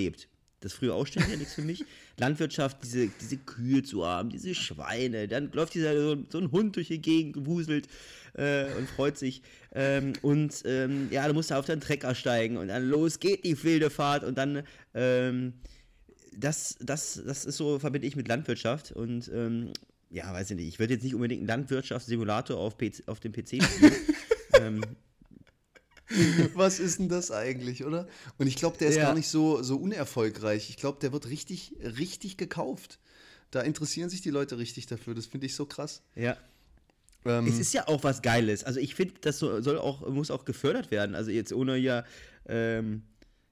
[0.00, 0.28] lebt.
[0.60, 1.84] Das frühe Ausstehen ja nichts für mich.
[2.16, 6.76] Landwirtschaft, diese, diese Kühe zu haben, diese Schweine, dann läuft dieser so, so ein Hund
[6.76, 7.86] durch die Gegend, gewuselt
[8.34, 9.42] äh, und freut sich.
[9.74, 13.44] Ähm, und ähm, ja, du musst da auf deinen Trecker steigen und dann los geht
[13.44, 14.62] die wilde Fahrt und dann
[14.94, 15.52] ähm,
[16.36, 19.72] das, das, das ist so, verbinde ich mit Landwirtschaft und ähm,
[20.16, 23.32] ja, weiß ich nicht, ich würde jetzt nicht unbedingt einen Landwirtschaftssimulator auf, PC, auf dem
[23.32, 23.92] PC spielen.
[24.60, 24.80] ähm,
[26.54, 28.06] Was ist denn das eigentlich, oder?
[28.38, 29.02] Und ich glaube, der ist Ja.
[29.04, 30.70] gar nicht so, so unerfolgreich.
[30.70, 32.98] Ich glaube, der wird richtig, richtig gekauft.
[33.50, 35.14] Da interessieren sich die Leute richtig dafür.
[35.14, 36.02] Das finde ich so krass.
[36.14, 36.36] ja.
[37.24, 38.62] Ähm, Es ist ja auch was Geiles.
[38.62, 41.16] Also ich finde, das so- soll auch, muss auch gefördert werden.
[41.16, 42.04] Also jetzt ohne hier,
[42.46, 43.02] ähm,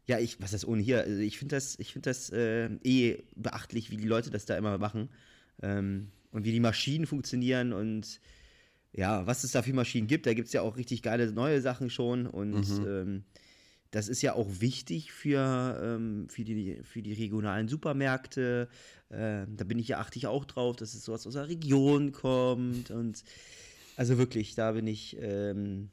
[0.07, 1.01] ja, ich, was ist ohne hier?
[1.03, 4.57] Also ich finde das, ich finde das äh, eh beachtlich, wie die Leute das da
[4.57, 5.09] immer machen.
[5.61, 8.21] Ähm, und wie die Maschinen funktionieren und
[8.93, 10.27] ja, was es da für Maschinen gibt.
[10.27, 12.87] Da gibt es ja auch richtig geile neue Sachen schon und Mhm.
[12.87, 13.25] ähm,
[13.91, 18.69] das ist ja auch wichtig für, ähm, für, die, für die regionalen Supermärkte.
[19.13, 22.11] Ähm, da bin ich ja, achte ich auch drauf, dass es sowas aus der Region
[22.11, 22.91] kommt.
[22.91, 23.23] Und
[23.97, 25.91] also wirklich, da bin ich, ähm,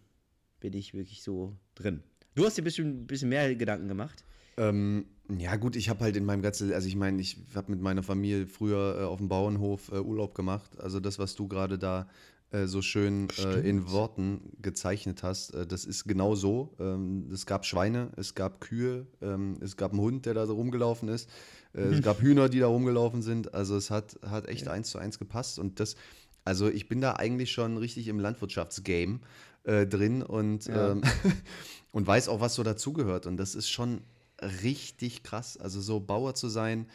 [0.60, 2.02] bin ich wirklich so drin.
[2.34, 4.24] Du hast dir ein bisschen, bisschen mehr Gedanken gemacht.
[4.58, 5.06] Ähm,
[5.38, 8.04] ja, gut, ich habe halt in meinem ganzen, also ich meine, ich habe mit meiner
[8.04, 10.80] Familie früher äh, auf dem Bauernhof äh, Urlaub gemacht.
[10.80, 12.08] Also das, was du gerade da
[12.52, 13.90] äh, so schön äh, in.
[13.92, 16.74] Worten gezeichnet hast, äh, das ist genau so.
[16.80, 20.56] Ähm, es gab Schweine, es gab Kühe, ähm, es gab einen Hund, der da so
[20.56, 21.30] rumgelaufen ist,
[21.74, 23.54] äh, es gab Hühner, die da rumgelaufen sind.
[23.54, 25.60] Also es hat, hat echt eins zu eins gepasst.
[25.60, 25.96] Und das,
[26.44, 29.20] also ich bin da eigentlich schon richtig im Landwirtschaftsgame
[29.64, 30.94] drin und, Ja.
[30.94, 31.04] ähm,
[31.92, 33.28] und weiß auch, was so dazugehört.
[33.28, 34.02] Und das ist schon
[34.42, 35.58] richtig krass.
[35.58, 36.88] Also so Bauer zu sein,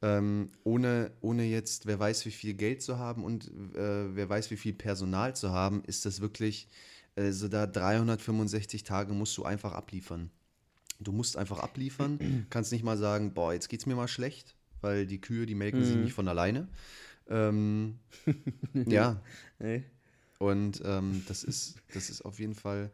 [0.00, 4.50] ähm, ohne, ohne jetzt, wer weiß, wie viel Geld zu haben und äh, wer weiß,
[4.50, 6.68] wie viel Personal zu haben, ist das wirklich,
[7.16, 10.30] äh, so da 365 Tage musst du einfach abliefern.
[11.00, 15.06] Du musst einfach abliefern, kannst nicht mal sagen, boah, jetzt geht's mir mal schlecht, weil
[15.06, 16.68] die Kühe, die melken sich nicht von alleine.
[17.30, 17.98] Ähm,
[18.72, 19.20] ja,
[19.58, 19.84] Nee.
[20.38, 22.90] und ähm, das, ist, das ist auf jeden Fall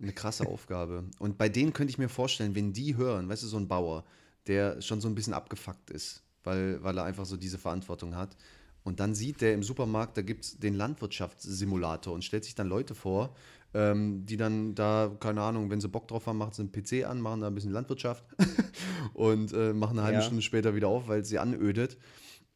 [0.00, 1.04] eine krasse Aufgabe.
[1.18, 4.04] Und bei denen könnte ich mir vorstellen, wenn die hören, weißt du, so ein Bauer,
[4.46, 8.36] der schon so ein bisschen abgefuckt ist, weil, weil er einfach so diese Verantwortung hat.
[8.82, 12.68] Und dann sieht der im Supermarkt, da gibt es den Landwirtschaftssimulator und stellt sich dann
[12.68, 13.34] Leute vor,
[13.72, 17.06] ähm, die dann da, keine Ahnung, wenn sie Bock drauf haben, machen sie einen PC
[17.08, 18.24] an, machen da ein bisschen Landwirtschaft
[19.14, 20.22] und äh, machen eine halbe Ja.
[20.22, 21.96] Stunde später wieder auf, weil es sie anödet.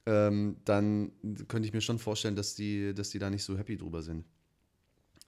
[0.05, 1.13] Ähm, dann
[1.49, 4.25] könnte ich mir schon vorstellen, dass die, dass die da nicht so happy drüber sind.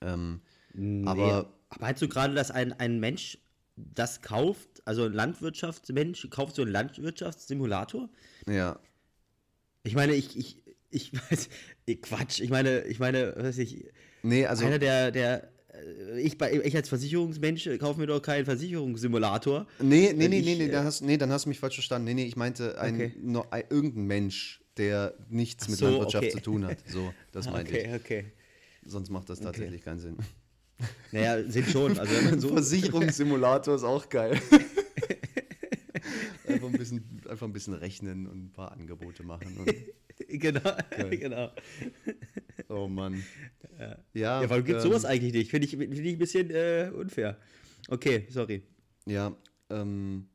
[0.01, 0.41] Ähm,
[0.75, 1.07] Nee.
[1.07, 3.39] Aber- Aber meinst du gerade, dass ein, ein Mensch
[3.77, 8.09] das kauft, also ein Landwirtschaftsmensch kauft so einen Landwirtschaftssimulator?
[8.49, 8.79] ja,
[9.83, 11.49] Ich meine, ich, ich, ich weiß,
[12.03, 13.87] Quatsch, ich meine, ich meine, was weiß ich,
[14.23, 18.45] nee, also einer der, der, äh, ich, bei, ich als Versicherungsmensch kaufe mir doch keinen
[18.45, 19.67] Versicherungssimulator.
[19.79, 21.77] Nee, nee, nee, ich, nee, nee, äh, dann hast, nee, dann hast du mich falsch
[21.77, 22.07] verstanden.
[22.07, 23.15] Nee, nee, ich meinte ein, Okay.
[23.21, 26.33] no, ein, irgendein Mensch, der nichts Ach mit so, Landwirtschaft okay.
[26.33, 26.79] zu tun hat.
[26.87, 28.25] So, das meinte okay, okay.
[28.83, 28.91] ich.
[28.91, 30.17] Sonst macht das tatsächlich keinen Sinn.
[31.13, 31.99] Naja, sind schon.
[31.99, 32.49] Also wenn man so.
[32.55, 34.41] Versicherungssimulator ist auch geil.
[36.47, 39.65] einfach, ein bisschen, einfach ein bisschen rechnen und ein paar Angebote machen.
[40.29, 40.77] Genau,
[41.11, 41.51] genau.
[42.69, 43.23] oh Mann.
[43.79, 43.99] Ja,
[44.43, 45.51] Ja, warum gibt es ähm, sowas eigentlich nicht?
[45.51, 47.39] Finde ich, find ich ein bisschen äh, unfair.
[47.89, 48.63] Okay, sorry.
[49.07, 49.35] Ja,
[49.71, 50.29] ähm,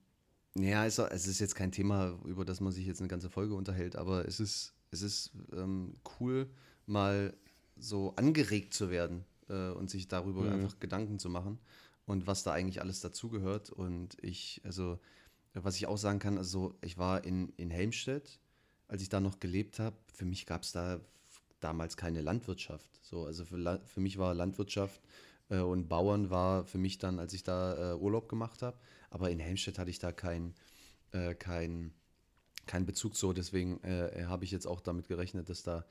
[0.58, 3.54] ja, es, es ist jetzt kein Thema, über das man sich jetzt eine ganze Folge
[3.54, 6.50] unterhält, aber es ist, es ist ähm, cool,
[6.88, 7.34] mal
[7.78, 10.52] so angeregt zu werden äh, und sich darüber Mhm.
[10.54, 11.60] einfach Gedanken zu machen
[12.06, 13.70] und was da eigentlich alles dazugehört.
[13.70, 15.00] Und ich, also,
[15.54, 18.40] was ich auch sagen kann, also ich war in, in Helmstedt,
[18.88, 21.00] als ich da noch gelebt habe, für mich gab es da
[21.60, 23.00] damals keine Landwirtschaft.
[23.02, 25.02] So, also für, für mich war Landwirtschaft
[25.50, 28.78] äh, und Bauern war für mich dann, als ich da äh, Urlaub gemacht habe.
[29.10, 30.54] Aber in Helmstedt hatte ich da keinen
[31.12, 31.94] äh, kein,
[32.68, 33.34] kein Bezug zu.
[33.34, 35.86] Deswegen äh, habe ich jetzt auch damit gerechnet, dass, da,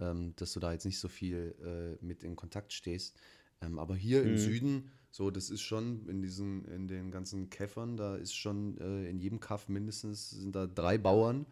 [0.00, 3.16] ähm, dass du da jetzt nicht so viel äh, mit in Kontakt stehst.
[3.62, 7.96] Ähm, aber hier im Süden, so, das ist schon in diesen, in den ganzen Käffern,
[7.96, 11.46] da ist schon äh, in jedem Kaff mindestens sind da drei Bauern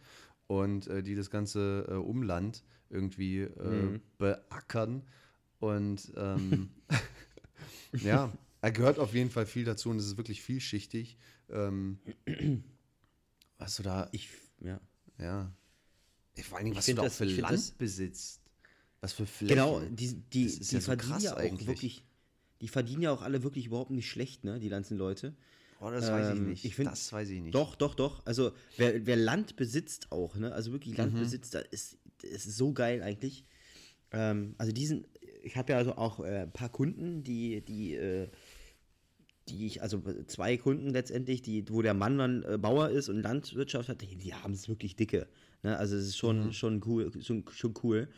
[0.47, 5.03] und äh, die das ganze äh, Umland irgendwie äh, beackern.
[5.61, 6.71] Und ähm,
[7.93, 11.19] ja, er gehört auf jeden Fall viel dazu und es ist wirklich vielschichtig.
[11.51, 11.99] Ähm,
[13.59, 14.31] was du da, Ich,
[14.61, 14.81] ja.
[15.19, 15.53] ja.
[16.43, 18.41] Vor allen Dingen, was du da auch das- für Land das- besitzt.
[19.01, 19.49] Was für Flächen.
[19.57, 21.69] Genau, die, die, die ja so verdienen ja auch eigentlich.
[21.69, 22.05] wirklich,
[22.61, 25.37] die verdienen ja auch alle wirklich überhaupt nicht schlecht, ne, die ganzen Leute.
[25.81, 26.65] Oh, das weiß ich Ähm, nicht.
[26.65, 27.55] ich find- das weiß ich nicht.
[27.55, 28.27] Doch, doch, doch.
[28.27, 30.53] Also wer, wer Land besitzt auch, ne?
[30.53, 31.21] Also wirklich Land Mhm.
[31.21, 33.45] besitzt, das ist, das ist so geil eigentlich.
[34.11, 35.07] Ähm, also diesen,
[35.45, 38.29] ich habe ja also auch äh, ein paar Kunden, die, die, äh,
[39.49, 43.23] die ich, also zwei Kunden letztendlich, die, wo der Mann dann äh, Bauer ist und
[43.23, 45.29] Landwirtschaft hat, die, die haben es wirklich dicke.
[45.63, 45.77] Ne?
[45.77, 46.53] Also es ist schon, Mhm.
[46.53, 48.09] schon cool, schon, schon cool.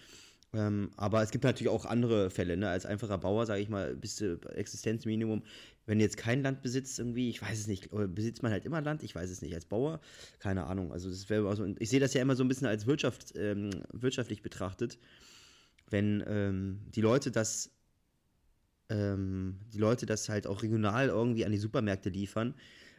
[0.53, 2.68] Ähm, aber es gibt natürlich auch andere Fälle, ne?
[2.68, 5.45] Als einfacher Bauer, sage ich mal, bist du Existenzminimum.
[5.86, 8.64] Wenn du jetzt kein Land besitzt, irgendwie, ich weiß es nicht, oder besitzt man halt
[8.64, 10.01] immer Land, ich weiß es nicht, als Bauer,
[10.41, 10.93] keine Ahnung.
[10.93, 13.70] Also das wäre so, ich sehe das ja immer so ein bisschen als Wirtschaft, ähm,
[13.93, 14.99] wirtschaftlich betrachtet,
[15.88, 17.70] wenn ähm, die Leute das,
[18.88, 22.55] ähm, die Leute das halt auch regional irgendwie an die Supermärkte liefern,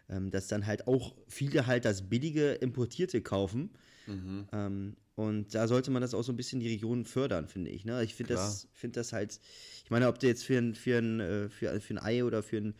[0.09, 3.71] ähm, dass dann halt auch viele halt das billige Importierte kaufen.
[4.11, 4.47] Mhm.
[4.51, 7.85] Ähm, und da sollte man das auch so ein bisschen die Region fördern, finde ich.
[7.85, 8.03] Ne?
[8.03, 9.39] Ich finde das, find das halt,
[9.83, 12.41] ich meine, ob du jetzt für ein, für ein, äh, für, für ein Ei oder
[12.43, 12.75] für ein,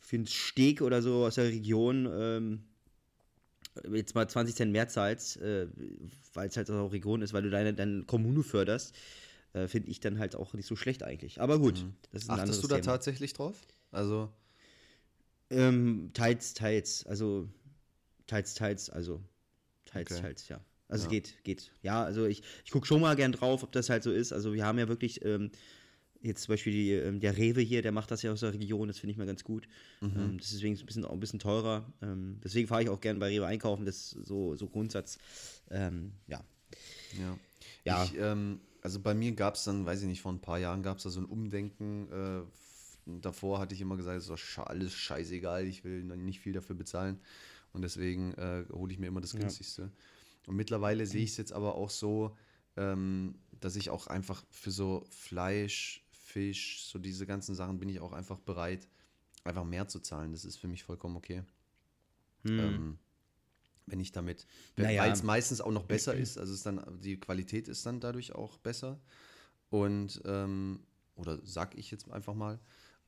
[0.00, 2.64] für ein Steak oder so aus der Region ähm,
[3.92, 5.68] jetzt mal 20 Cent mehr zahlst, äh,
[6.34, 8.94] weil es halt auch Region ist, weil du deine, deine Kommune förderst,
[9.52, 11.40] äh, finde ich dann halt auch nicht so schlecht eigentlich.
[11.40, 11.94] Aber gut, Mhm.
[12.12, 12.86] das ist ein Achtest du da Thema.
[12.86, 13.56] tatsächlich drauf?
[13.92, 14.32] Also,
[15.50, 17.06] Ähm, teils, teils.
[17.06, 17.48] Also
[18.26, 18.90] teils, teils.
[18.90, 19.22] Also
[19.86, 20.20] teils, Okay.
[20.20, 20.60] teils, ja.
[20.88, 21.10] Also Ja.
[21.10, 21.72] geht, geht.
[21.82, 24.32] Ja, also ich, ich gucke schon mal gern drauf, ob das halt so ist.
[24.32, 25.50] Also wir haben ja wirklich ähm,
[26.22, 28.88] jetzt zum Beispiel die, ähm, der Rewe hier, der macht das ja aus der Region,
[28.88, 29.68] das finde ich mal ganz gut.
[30.00, 30.12] Mhm.
[30.16, 31.92] Ähm, das ist deswegen ein bisschen, auch ein bisschen teurer.
[32.02, 35.18] Ähm, deswegen fahre ich auch gern bei Rewe einkaufen, das ist so, so Grundsatz.
[35.70, 36.42] Ähm, ja.
[37.18, 37.38] ja.
[37.84, 38.04] Ja.
[38.04, 40.82] Ich, ähm, also bei mir gab es dann, weiß ich nicht, vor ein paar Jahren
[40.82, 42.08] gab es da so ein Umdenken.
[42.10, 42.42] Äh,
[43.20, 47.18] davor hatte ich immer gesagt, es ist alles scheißegal, ich will nicht viel dafür bezahlen.
[47.72, 49.90] Und deswegen äh, hole ich mir immer das Ja.
[50.48, 52.34] Und mittlerweile sehe ich es jetzt aber auch so,
[52.76, 58.00] ähm, dass ich auch einfach für so Fleisch, Fisch, so diese ganzen Sachen bin ich
[58.00, 58.88] auch einfach bereit,
[59.44, 60.32] einfach mehr zu zahlen.
[60.32, 61.42] Das ist für mich vollkommen okay.
[62.46, 62.98] Ähm,
[63.84, 64.46] wenn ich damit,
[64.76, 64.84] Hm.
[64.84, 65.02] Naja.
[65.02, 68.34] weil es meistens auch noch besser ist, also es dann, die Qualität ist dann dadurch
[68.34, 68.98] auch besser.
[69.68, 70.80] Und, ähm,
[71.14, 72.58] oder sag ich jetzt einfach mal.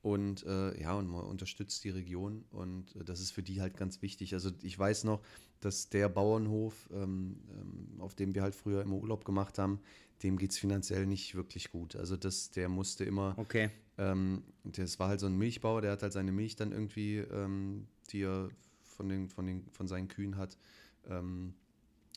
[0.03, 3.77] Und äh, ja, und man unterstützt die Region und äh, das ist für die halt
[3.77, 4.33] ganz wichtig.
[4.33, 5.21] Also ich weiß noch,
[5.61, 9.81] dass der Bauernhof, ähm, ähm, auf dem wir halt früher immer Urlaub gemacht haben,
[10.23, 11.97] dem geht es finanziell nicht wirklich gut.
[11.97, 13.71] Also das, der musste immer, Okay.
[13.99, 17.87] ähm, das war halt so ein Milchbauer, der hat halt seine Milch dann irgendwie, ähm,
[18.11, 18.49] die er
[18.83, 20.57] von, den, von, den, von seinen Kühen hat,
[21.09, 21.55] ähm,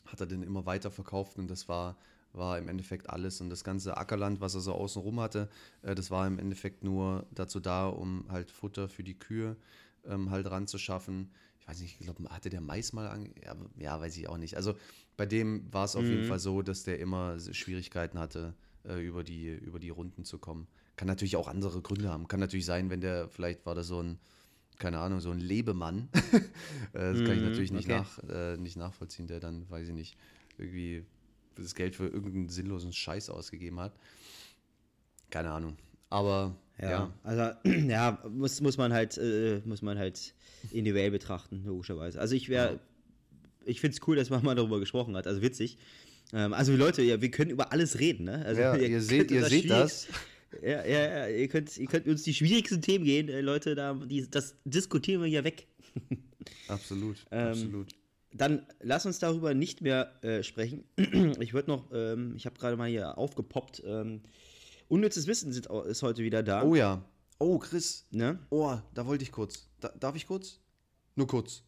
[0.06, 1.98] hat er dann immer weiter verkauft und das war,
[2.34, 3.40] war im Endeffekt alles.
[3.40, 5.48] Und das ganze Ackerland, was er so außenrum hatte,
[5.82, 9.56] äh, das war im Endeffekt nur dazu da, um halt Futter für die Kühe
[10.06, 11.30] ähm, halt ranzuschaffen.
[11.60, 13.30] Ich weiß nicht, ich glaube, hatte der Mais mal an?
[13.42, 14.56] Ja, ja, weiß ich auch nicht.
[14.56, 14.74] Also
[15.16, 18.54] bei dem war es auf jeden Fall so, dass der immer Schwierigkeiten hatte,
[18.86, 20.66] äh, über, die, über die Runden zu kommen.
[20.96, 22.28] Kann natürlich auch andere Gründe haben.
[22.28, 24.18] Kann natürlich sein, wenn der, vielleicht war das so ein,
[24.78, 26.08] keine Ahnung, so ein Lebemann.
[26.92, 27.88] Äh, das kann ich Mhm, natürlich nicht, okay.
[27.88, 30.16] nach, äh, nicht nachvollziehen, der dann, weiß ich nicht,
[30.58, 31.04] irgendwie
[31.56, 33.92] das Geld für irgendeinen sinnlosen Scheiß ausgegeben hat.
[35.30, 35.76] Keine Ahnung.
[36.10, 40.34] Aber Ja, ja, also ja, muss, muss man halt, äh, muss man halt
[40.70, 42.20] individuell betrachten, logischerweise.
[42.20, 42.80] Also ich wäre,
[43.64, 45.78] ich finde es cool, dass man mal darüber gesprochen hat, also witzig.
[46.32, 48.44] Ähm, also Leute, ja, wir können über alles reden, ne?
[48.44, 50.08] Also, ja, ihr, seht, könnt ihr seht das.
[50.62, 53.92] Ja, ja, ja, ihr könnt, ihr könnt uns die schwierigsten Themen gehen, äh, Leute, da,
[53.92, 55.66] die, das diskutieren wir hier weg.
[56.68, 57.88] Absolut, Ähm, absolut.
[58.36, 60.84] Dann lass uns darüber nicht mehr äh, sprechen.
[61.40, 64.22] Ich würde noch, ähm, ich habe gerade mal hier aufgepoppt, ähm,
[64.88, 66.64] unnützes Wissen sind, ist heute wieder da.
[66.64, 67.04] Oh ja.
[67.38, 68.06] Oh, Chris.
[68.10, 68.38] Ne?
[68.50, 69.68] Oh, da wollte ich kurz.
[69.80, 70.60] Da, darf ich kurz?
[71.14, 71.62] Nur kurz.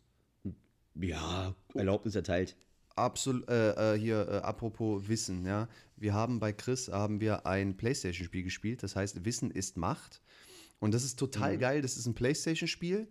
[0.94, 2.56] Ja, Erlaubnis erteilt.
[2.96, 5.68] Absolut, äh, äh, hier, äh, apropos Wissen, ja.
[5.96, 10.22] Wir haben bei Chris, haben wir ein Playstation-Spiel gespielt, das heißt Wissen ist Macht.
[10.78, 13.08] Und das ist total geil, das ist ein Playstation-Spiel.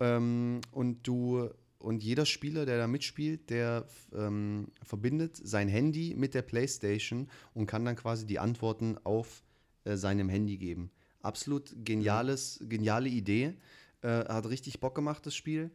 [0.00, 1.48] Ähm, und du,
[1.78, 7.66] und jeder Spieler, der da mitspielt, der ähm, verbindet sein Handy mit der Playstation und
[7.66, 9.44] kann dann quasi die Antworten auf
[9.84, 10.90] äh, seinem Handy geben.
[11.22, 13.54] Absolut geniales, geniale Idee.
[14.02, 15.70] Äh, hat richtig Bock gemacht, das Spiel.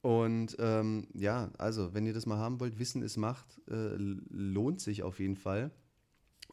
[0.00, 4.80] Und ähm, ja, also, wenn ihr das mal haben wollt, Wissen ist Macht, äh, lohnt
[4.80, 5.70] sich auf jeden Fall.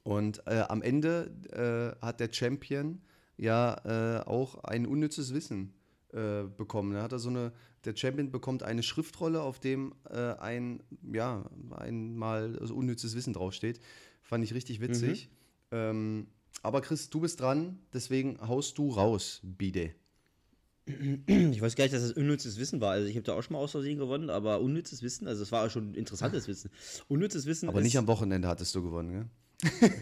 [0.04, 3.02] Und äh, am Ende äh, hat der Champion
[3.38, 5.74] ja äh, auch ein unnützes Wissen
[6.16, 6.94] äh, bekommen.
[6.94, 7.52] Da hat er so eine,
[7.84, 10.82] der Champion bekommt eine Schriftrolle, auf dem äh, ein,
[11.14, 13.82] ja, einmal also unnützes Wissen draufsteht.
[14.24, 15.30] Fand ich richtig witzig.
[15.72, 16.28] Ähm,
[16.62, 19.94] aber Chris, du bist dran, deswegen haust du raus, Bide.
[20.86, 22.92] Ich weiß gar nicht, dass das unnützes Wissen war.
[22.92, 25.52] Also ich habe da auch schon mal aus Versehen gewonnen, aber unnützes Wissen, also es
[25.52, 26.70] war schon interessantes Wissen.
[27.08, 29.30] Unnützes Wissen Aber nicht am Wochenende hattest du gewonnen,
[29.62, 29.92] gell?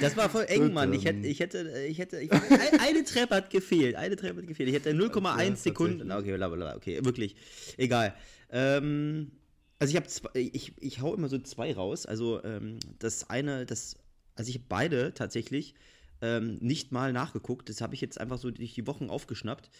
[0.00, 0.92] Das war voll eng, Mann.
[0.92, 1.24] Ich hätte, ähm.
[1.24, 3.96] ich hätte, ich hätte, ich, ein- eine Treppe hat gefehlt.
[3.96, 4.68] Eine Treppe hat gefehlt.
[4.68, 6.12] Ich hätte 0,1 Ja, Sekunden.
[6.12, 7.34] Okay, blablabla, okay, wirklich.
[7.76, 8.14] Egal.
[8.50, 9.32] Ähm,
[9.80, 12.06] also ich habe zwei, ich, ich hau immer so zwei raus.
[12.06, 13.96] Also ähm, das eine, das,
[14.36, 15.74] also ich habe beide tatsächlich
[16.22, 17.68] ähm, nicht mal nachgeguckt.
[17.68, 19.70] Das habe ich jetzt einfach so durch die Wochen aufgeschnappt.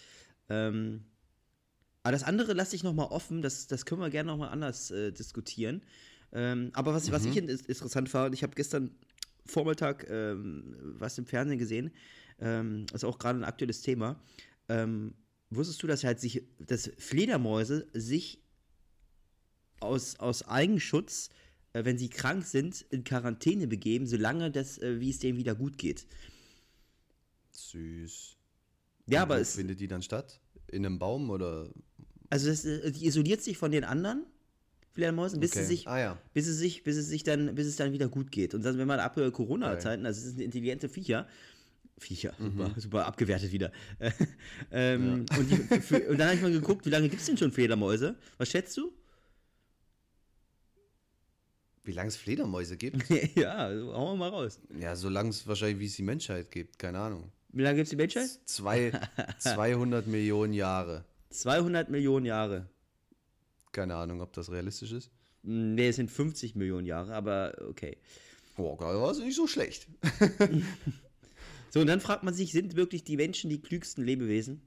[0.48, 1.04] Ähm,
[2.02, 3.42] aber das andere lasse ich nochmal offen.
[3.42, 5.82] Das, das können wir gerne nochmal anders äh, diskutieren.
[6.32, 8.90] Ähm, aber was, was ich ist- interessant fand, ich habe gestern
[9.46, 11.90] Vormittag ähm, was im Fernsehen gesehen.
[12.40, 14.20] Ähm, ist auch gerade ein aktuelles Thema.
[14.68, 15.14] Ähm,
[15.50, 18.42] wusstest du, dass halt sich, dass Fledermäuse sich
[19.80, 21.30] aus, aus Eigenschutz,
[21.72, 25.54] äh, wenn sie krank sind, in Quarantäne begeben, solange das, äh, wie es denen wieder
[25.54, 26.06] gut geht?
[27.50, 28.36] Süß.
[29.06, 30.40] Ja, Und aber wo es, findet die dann statt?
[30.68, 31.68] In einem Baum oder?
[32.30, 34.24] also das, äh, die isoliert sich von den anderen
[34.92, 35.60] Fledermäusen, bis Okay.
[35.60, 36.18] sie sich Ah ja.
[36.34, 38.54] bis es sich, bis es sich dann, bis es dann wieder gut geht.
[38.54, 41.26] Und dann, wenn man ab Corona-Zeiten, also es sind intelligente Viecher,
[41.98, 43.70] Viecher, super, super abgewertet wieder.
[44.70, 47.36] ähm, und, die, für, und dann habe ich mal geguckt, wie lange gibt es denn
[47.36, 48.16] schon Fledermäuse?
[48.38, 48.90] Was schätzt du?
[51.84, 53.04] Wie lange es Fledermäuse gibt?
[53.36, 54.60] ja, also, hauen wir mal raus.
[54.78, 57.30] Ja, so lange es wahrscheinlich, wie es die Menschheit gibt, keine Ahnung.
[57.52, 58.28] Wie lange gibt es die Menschheit?
[58.46, 58.92] Zwei,
[59.38, 61.04] 200 Millionen Jahre.
[61.30, 62.69] 200 Millionen Jahre.
[63.72, 65.10] Keine Ahnung, ob das realistisch ist.
[65.42, 67.96] Nee, es sind 50 Millionen Jahre, aber okay.
[68.56, 69.86] Boah, das war nicht so schlecht.
[71.72, 74.60] So, und dann fragt man sich, sind wirklich die Menschen die klügsten Lebewesen?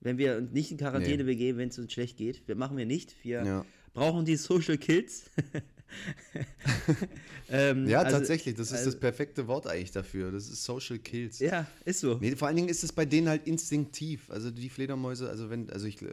[0.00, 1.32] Wenn wir uns nicht in Quarantäne Nee.
[1.32, 2.46] begeben, wenn es uns schlecht geht.
[2.50, 3.14] Das machen wir nicht.
[3.24, 3.64] Wir Ja.
[3.94, 5.30] brauchen die Social Kills.
[7.48, 10.30] ähm, Ja, also- tatsächlich, das ist also- das perfekte Wort eigentlich dafür.
[10.32, 11.38] Das ist Social Kills.
[11.38, 12.18] Ja, ist so.
[12.20, 14.30] Nee, vor allen Dingen ist es bei denen halt instinktiv.
[14.30, 16.08] Also die Fledermäuse, also wenn, also ich, äh,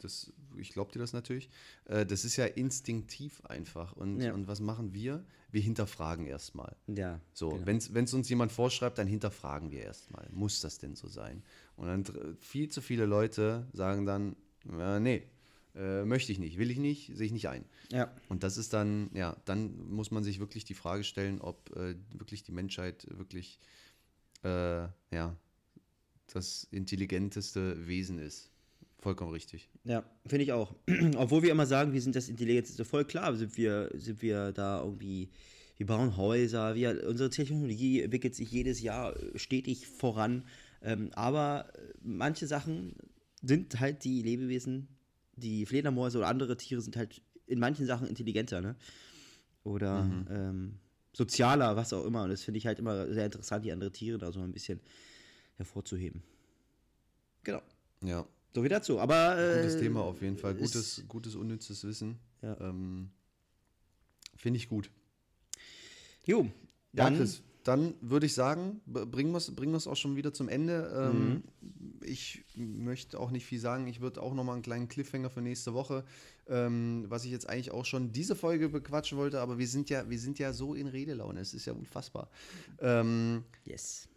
[0.00, 1.48] das, ich glaube dir das natürlich,
[1.86, 3.92] äh, das ist ja instinktiv einfach.
[3.92, 4.32] Und, Ja.
[4.34, 5.24] und was machen wir?
[5.52, 6.74] Wir hinterfragen erstmal.
[6.86, 7.20] Ja.
[7.32, 7.66] So, genau.
[7.92, 10.28] wenn es uns jemand vorschreibt, dann hinterfragen wir erstmal.
[10.32, 11.42] Muss das denn so sein?
[11.76, 12.04] Und dann
[12.40, 14.36] viel zu viele Leute sagen dann,
[14.78, 15.22] äh, nee,
[15.76, 17.64] äh, möchte ich nicht, will ich nicht, sehe ich nicht ein.
[17.90, 18.10] Ja.
[18.28, 21.94] Und das ist dann, ja, dann muss man sich wirklich die Frage stellen, ob äh,
[22.12, 23.58] wirklich die Menschheit wirklich,
[24.42, 25.36] äh, ja,
[26.32, 28.50] das intelligenteste Wesen ist.
[28.98, 29.68] Vollkommen richtig.
[29.84, 30.74] Ja, finde ich auch.
[31.16, 34.80] Obwohl wir immer sagen, wir sind das intelligenteste Volk, klar sind wir, sind wir da
[34.82, 35.28] irgendwie,
[35.76, 40.44] wir bauen Häuser, wir, unsere Technologie entwickelt sich jedes Jahr stetig voran.
[40.82, 42.96] Ähm, aber äh, manche Sachen
[43.42, 44.88] sind halt die Lebewesen,
[45.36, 48.76] die Fledermäuse oder andere Tiere sind halt in manchen Sachen intelligenter, ne?
[49.64, 50.78] Oder ähm,
[51.12, 52.22] sozialer, was auch immer.
[52.24, 54.80] Und das finde ich halt immer sehr interessant, die anderen Tiere da so ein bisschen
[55.56, 56.22] hervorzuheben.
[57.42, 57.62] Genau.
[58.02, 58.98] Ja, So wie dazu.
[59.00, 60.54] Aber äh, gutes Thema auf jeden Fall.
[60.54, 62.18] Gutes, gutes unnützes Wissen.
[62.42, 62.60] Ja.
[62.60, 63.10] Ähm,
[64.36, 64.90] Finde ich gut.
[66.24, 66.42] Jo,
[66.92, 70.32] Ja, dann Chris, dann würde ich sagen, bringen wir es bringen wir's auch schon wieder
[70.32, 70.92] zum Ende.
[70.94, 71.42] Ähm, Mhm.
[72.02, 73.88] Ich möchte auch nicht viel sagen.
[73.88, 76.04] Ich würde auch noch mal einen kleinen Cliffhanger für nächste Woche,
[76.46, 80.08] ähm, was ich jetzt eigentlich auch schon diese Folge bequatschen wollte, aber wir sind ja,
[80.08, 81.40] wir sind ja so in Redelaune.
[81.40, 82.30] Es ist ja unfassbar.
[82.78, 84.08] Ähm, yes.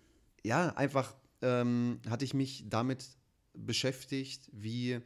[0.43, 3.07] ja, einfach ähm, hatte ich mich damit
[3.53, 4.99] beschäftigt, wie,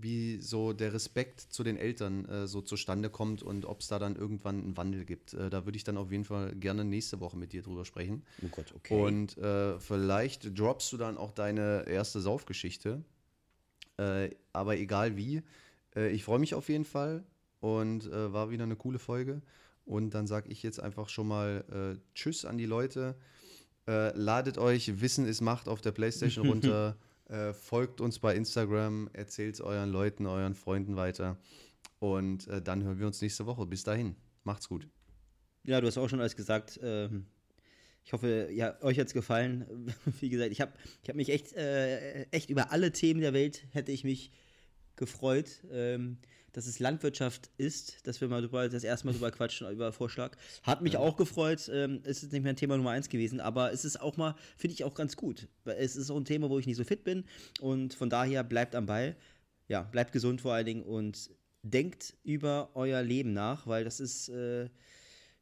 [0.00, 3.98] wie so der Respekt zu den Eltern äh, so zustande kommt und ob es da
[3.98, 5.34] dann irgendwann einen Wandel gibt.
[5.34, 8.24] Äh, da würde ich dann auf jeden Fall gerne nächste Woche mit dir drüber sprechen.
[8.44, 8.94] Oh Gott, okay.
[8.94, 13.02] Und äh, vielleicht droppst du dann auch deine erste Saufgeschichte.
[13.98, 15.42] Äh, aber egal wie,
[15.96, 17.24] äh, ich freue mich auf jeden Fall
[17.60, 19.42] und äh, war wieder eine coole Folge.
[19.84, 23.16] Und dann sage ich jetzt einfach schon mal Tschüss an die Leute.
[23.86, 26.98] Ladet euch Wissen ist Macht auf der Playstation runter.
[27.28, 31.38] Äh, folgt uns bei Instagram, erzählt es euren Leuten, euren Freunden weiter.
[31.98, 33.66] Und äh, dann hören wir uns nächste Woche.
[33.66, 34.16] Bis dahin.
[34.44, 34.88] Macht's gut.
[35.64, 36.80] ja, du hast auch schon alles gesagt.
[36.82, 37.26] Ähm,
[38.04, 39.92] ich hoffe, ja, euch hat es gefallen.
[40.20, 40.72] Wie gesagt, ich habe
[41.02, 44.30] ich hab mich echt, äh, echt über alle Themen der Welt hätte ich mich
[44.96, 46.16] gefreut, ähm,
[46.52, 50.36] dass es Landwirtschaft ist, dass wir mal drüber, das erste Mal drüber quatschen, über Vorschlag.
[50.62, 51.70] Hat mich auch gefreut.
[51.72, 54.34] Ähm, es ist nicht mehr ein Thema Nummer eins gewesen, aber es ist auch mal,
[54.56, 55.48] finde ich auch ganz gut.
[55.64, 57.24] Es ist auch ein Thema, wo ich nicht so fit bin
[57.60, 59.16] und von daher bleibt am Ball.
[59.68, 61.30] Ja, bleibt gesund vor allen Dingen und
[61.62, 64.68] denkt über euer Leben nach, weil das ist, äh,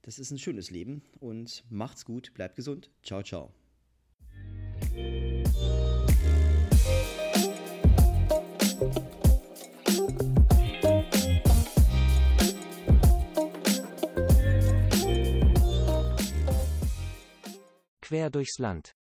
[0.02, 2.90] das ist ein schönes Leben und macht's gut, bleibt gesund.
[3.02, 3.52] Ciao, ciao.
[18.08, 18.96] Quer durchs Land.